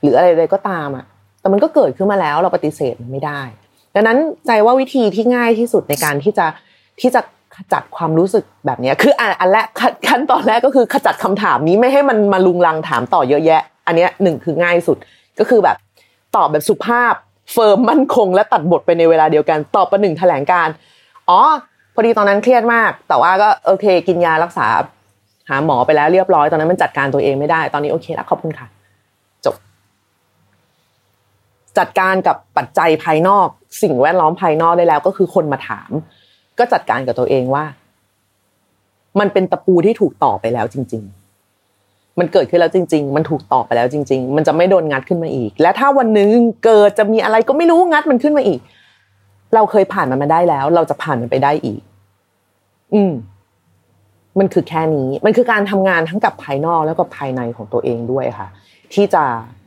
[0.02, 1.06] หรืออะไรใดก็ตามอะ
[1.42, 3.42] แต่มันก็เกิดขึ้นมาแล้วเราปฏิเสธมันไม่ได้
[3.96, 6.46] ดังนั้นใจว่าวิธีที่ง่ายที่สุดในการที่จะ
[7.02, 7.22] ที่จะ
[7.56, 9.68] ขจัดความรู้สึกแบบนี้คืออันแรก
[10.10, 14.98] ขั้นตอนแรกก็คือขจัดคำถามนี้ไม่ให้มันมาลุงลังถามต่อเยอะแยะ อันนี้หนึ่งคือง่ายสุด
[15.40, 15.78] ก็คือแบบ
[16.36, 17.14] ตอบแบบสุภาพ
[17.54, 20.68] เฟิร์มมั่นคง และตัดบทไปในเวลาเดียวกัน ตอบประหนึ่งแถลงการ
[21.30, 21.40] อ๋อ
[21.94, 24.68] พอดีตอนนั้นเครียดมาก แต่ว่าก็โอเค กินยารักษา
[25.50, 28.68] หาหมอไปแล้วเรียบร้อยตอนนั้นมันจัดการตัวเองไม่ได้ตอนนี้โอเคแล้วขอบคุณค่ะ
[31.78, 33.48] จัดการกับปัจจัยภายนอก
[33.82, 35.92] สิ่งแวดล้อมภายนอกได้แล้วก็คือคนมาถาม
[36.60, 37.66] ก็จัดการกับตัวเองว่า
[39.20, 41.04] มันเป็นตะปูที่ถูกต่อไปแล้วจริง
[41.58, 46.34] ๆ มันเกิดขึ้นแล้วจริง ๆ มันถูกต่อไปแล้วจริง ๆ มันจะไม่โดนงัดขึ้นมาอีก และถ้าวันหนึ่ง
[46.66, 48.60] เกิดจะมีอะไรก็ไม่รู้งัดมันขึ้นมาอีก
[49.56, 51.82] เราเคยผ่านมันมาได้แล้ว เราจะผ่านมันไปได้อีก
[52.94, 53.14] อืม
[54.40, 58.48] มันคือแค่นี้ มันคือการทำงานทั้งกับภายนอกแล้วก็ภายในของตัวเองด้วยค่ะ
[58.94, 59.24] ที่จะ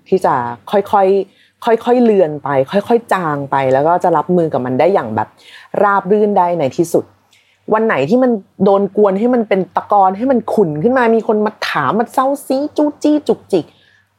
[0.08, 0.34] ที่จะ
[0.70, 5.28] ค่อยๆ ค่อยๆเลือนไป ค่อยๆ จางไป แล้วก็จะรับมือกับมันได้อย่างแบบ
[5.82, 7.04] ราบรื่นได้ในที่สุด
[7.74, 8.30] วันไหนที่มัน
[8.64, 13.64] โดนกวนให้มันเป็นตะกอนให้มันขุ่นขึ้นมามีคนมาถามมาเศร้าซีจู้จี้จุกจิก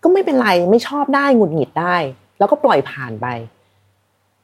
[0.04, 1.96] ก็ไม่เป็นไรไม่ชอบได้หงุดหงิดได้
[2.40, 3.28] แล้วก็ปล่อยผ่านไป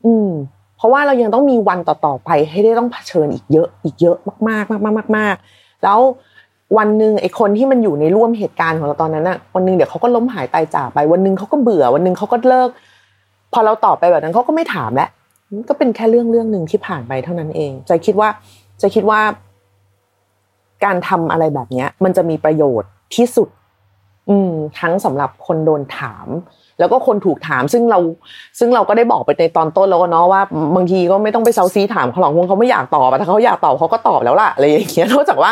[0.06, 0.30] อืม
[0.78, 4.18] เพราะว่าเรายังต้องมีวันต่อๆไปให้ได้ต้องเผชิญอีกเยอะ อีกเยอะ
[4.50, 6.00] มากๆมากๆมากๆแล้ว
[6.78, 12.70] วันหนึ่งไอ้คนที่มันอยู่ในร่วมเหตุการณ์ของเราตอนนั้นอะวันหนึ่งเดี๋ยวเขาก็ล้มหายตายจากไป วันหนึ่งเขาก็เบื่อ วันหนึ่งเขาก็เลิก
[13.54, 15.10] พอเราตอบไปแบบนั้นเขาก็ไม่ถามแล้ว
[15.70, 18.30] ก็เป็นแค่เรื่องเรื่องหนึ่งที่ผ่านไปเท่านั้นเองใจคิดว่า
[18.80, 19.20] ใจคิดว่า
[20.86, 23.50] การทำอะไรแบบเนี้ย มันจะมีประโยชน์ที่สุด
[24.30, 26.28] อืม ทั้งสำหรับคนโดนถาม
[26.80, 28.00] แล้วก็คนถูกถาม ซึ่งเรา
[28.60, 30.42] ซึ่งเราก็ได้บอกไปในตอนต้นแล้วเนาะว่า
[30.76, 35.52] บางทีก็ไม่ต้องไปเซาซีถามเขาหรอกวงเขาไม่อยากตอบถ้าเขาอยากตอบเขาก็ตอบแล้วล่ะอะไรอย่างเงี้ยนอกจากว่า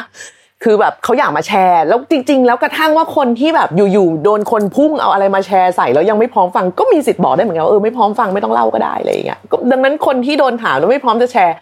[0.63, 9.39] คือแบบเขาอยากมาแชร์ แล้วจริง ๆ แล้วกระทั่งว่าคนที่แบบอยู่ๆโดนคนพุ่งเอาอะไรมาแชร์ใส่แล้วยังไม่พร้อมฟังก็มีสิทธิ์บอกได้เหมือนกันเออไม่พร้อมฟังไม่ต้องเล่าก็ได้อะไรอย่างเงี้ย
[9.71, 11.55] ดังนั้นคนที่โดนถามแล้วไม่พร้อมจะแชร์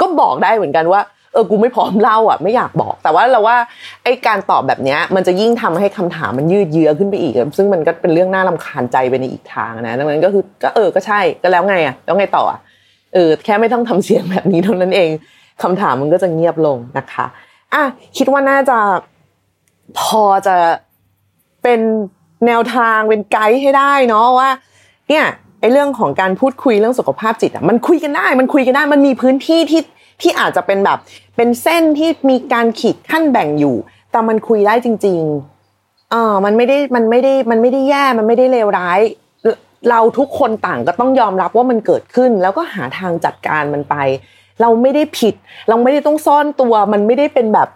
[0.00, 1.00] ก็บอกได้เหมือนกันว่า
[1.32, 3.56] เออ กูไม่พร้อมเล่าอะ ไม่อยากบอก แต่ว่าเราว่า
[4.04, 12.60] ไอ้การตอบแบบเนี้ย มันจะยิ่งทำให้คำถามมันยืดเยื้อขึ้นไปอีก ซึ่งมันก็เป็นเรื่องน่าลาคาญใจไปในอีกทางนะ ดังนั้นก็คือก็เออ ก็ใช่ ก็แล้วไงอะ แล้วไงต่ออะ
[13.14, 15.10] เออ แค่ไม่ต้องทำเสียงแบบนี้เท่านั้นเอง
[15.62, 17.26] คำถามมันก็จะเงียบลงนะคะ
[17.76, 17.86] อะ
[18.16, 18.78] คิดว่าน่าจะ
[19.98, 20.56] พอจะ
[21.62, 21.80] เป็น
[22.46, 24.50] แนวทางเป็นไกด์ให้ได้เนาะว่า
[25.08, 25.24] เนี่ย
[25.60, 29.82] ไอ้เรื่องของการพูดคุยเรื่องสุขภาพจิตอะมันคุยกันได้ มันคุยกันได้ มันมีพื้นที่ที่
[30.22, 30.98] ที่อาจจะเป็นแบบ
[31.36, 33.76] เป็นเส้นที่มีการขีดขั้นแบ่งอยู่
[34.10, 35.20] แต่มันคุยได้จริง
[35.66, 39.00] ๆ เออมันไม่ได้มันไม่ได้มันไม่ได้แย่มันไม่ได้เลวร้าย
[39.90, 43.96] เราทุกคนต่างก็ต้องยอมรับว่ามันเกิดขึ้น แล้วก็หาทางจัดการมันไป
[44.60, 45.34] เราไม่ได้ผิด
[45.68, 47.68] เราไม่ได้ต้องซ่อนตัว มันไม่ได้เป็นแบบ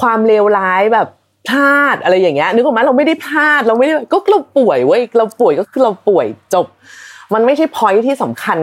[0.00, 1.08] ความเลวร้ายแบบ
[1.48, 6.66] พลาดอะไรอย่างเงี้ยนึกออกไหมเราไม่ได้พลาดเราไม่ได้ก็เราป่วยเว้ยเราป่วยก็คือเราป่วยจบ
[7.34, 8.58] มันไม่ใช่พอยที่สำคัญ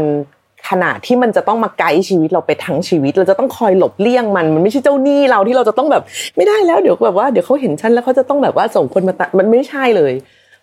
[0.69, 6.03] ขนาดที่มันจะต้องมาไกด์ชีวิตเราไปทั้งชีวิต เราจะต้องคอยหลบเลี่ยงมันมันไม่ใช่เจ้าหนี้เราที่เราจะต้องแบบ
[6.35, 10.13] ไม่ได้แล้วเดี๋ยวแบบว่าเดี๋ยวเขาเห็นฉันแล้วเขาจะต้องแบบว่าส่งคนมาตัดมันไม่ใช่เลย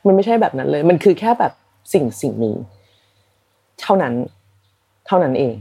[0.06, 1.52] มันไม่ใช่แบบนั้นเลย มันคือแค่แบบ
[1.92, 2.56] สิ่งสิ่งนี้
[3.80, 4.14] เท่านั้น
[5.06, 5.54] เท่านั้นเอง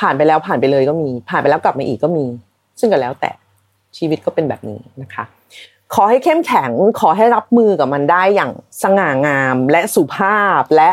[0.00, 2.24] ผ่านไปแล้วผ่านไปเลยก็มี ผ่านไปแล้วกลับมาอีกก็มี
[2.80, 3.30] ซึ่งก็แล้วแต่
[3.96, 5.24] ชีวิตก็เป็นแบบนี้นะคะ
[5.94, 6.70] ขอให้เข้มแข็ง
[7.00, 8.52] ขอให้รับมือกับมันได้อย่าง
[8.82, 10.90] สง่างามและสุภาพและ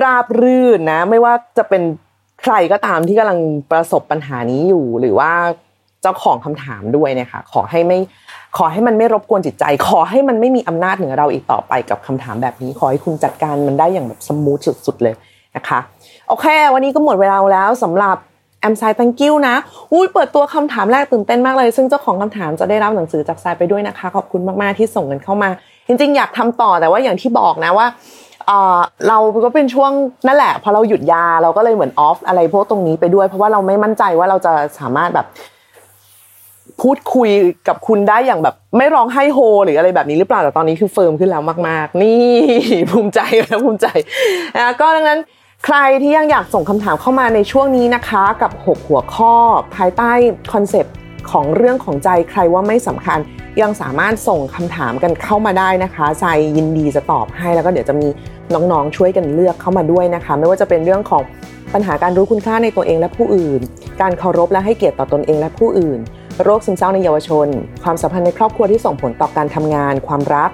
[0.00, 1.82] ราบรื่นนะ ไม่ว่าจะเป็น
[2.42, 3.38] ใครก็ตามที่กำลัง
[3.70, 5.30] ประสบปัญหานี้อยู่ หรือว่า
[6.02, 7.98] เจ้าของคำถามด้วยนะคะขอให้ไม่
[8.56, 15.14] ขอให้มันไม่รบกวนจิตใจ ขอให้มันไม่มีอำนาจเหนือเราอีกต่อไปกับคำถามแบบนี้ ขอให้คุณจัดการมันได้อย่างแบบสมูทสุดๆเลย
[15.56, 15.78] นะคะ
[16.28, 18.16] โอเค วันนี้ก็หมดเวลาแล้วสำหรับ
[18.60, 19.56] แอมไซต์ thank you นะ
[19.92, 25.50] อุ้ยเปิดตัวคำถามแรกตื่นเต้นมากเลย ซึ่งเจ้าของคำถามจะได้รับหนังสือจากไซไปด้วยนะคะ ขอบคุณมากๆที่ส่งกันเข้ามา
[25.86, 27.86] จริงๆ อยากทำต่อแต่ว่าอย่างที่บอกนะว่า
[28.46, 29.92] เออเราก็เป็นช่วง
[30.26, 35.26] นั่นแหละพอเราหยุดยาเราก็เลยเหมือนออฟอะไรพวกตรงนี้ไปด้วย เพราะว่าเราไม่มั่นใจว่าเราจะสามารถแบบ
[36.82, 37.30] พูดคุย
[37.68, 42.26] กับคุณได้อย่างแบบ ไม่ร้องไห้โฮ หรืออะไรแบบนี้หรือเปล่าแต่ตอนนี้คือเฟิร์มขึ้นแล้วมาก ๆ นี่
[42.90, 43.86] ภูมิใจนะภูมิใจ
[44.56, 45.20] นะก็ดังนั้น
[45.68, 49.34] ใครที่ยังอยากส่งคำถามเข้ามาในช่วงนี้นะคะกับ 6 หัวข้อ
[49.76, 50.12] ภายใต้
[50.52, 50.94] คอนเซปต์
[51.30, 53.18] ของเรื่องของใจใครว่าไม่สำคัญ
[53.60, 58.08] ยังสามารถส่งคำถามกันเข้ามาได้นะคะใจยินดีจะตอบให้แล้วก็เดี๋ยวจะมี
[58.54, 61.22] น้องๆช่วยกันเลือกเข้ามาด้วยนะคะ ไม่ว่าจะเป็นเรื่องของ
[61.74, 63.60] ปัญหาการรู้คุณค่าในตัวเองและผู้อื่น
[64.00, 65.98] การเคารพและให้เกียรติต่อตนเองและผู้อื่น
[66.42, 67.48] โรคซึมเศร้าในเยาวชน
[67.82, 70.50] ความสัมพันธ์ในครอบครัวที่ส่งผลต่อการทำงาน ความรัก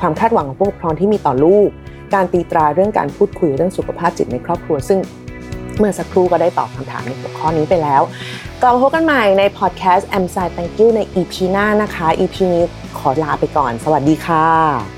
[0.00, 1.68] ความคาดหวังของผู้ปกครองที่มีต่อลูก
[2.14, 4.98] การตีตราเรื่องการพูดคุยเรื่องสุขภาพจิตในครอบครัว ซึ่ง
[5.78, 8.02] เมื่อสักครู่ก็ได้ตอบคำถามในหัวข้อนี้ไปแล้ว
[8.60, 12.64] กลับมาพบกันใหม่ในพอดแคสต์ I'm Side Thank You ใน EP หน้านะคะ EP นี้
[12.98, 14.93] ขอลาไปก่อน สวัสดีค่ะ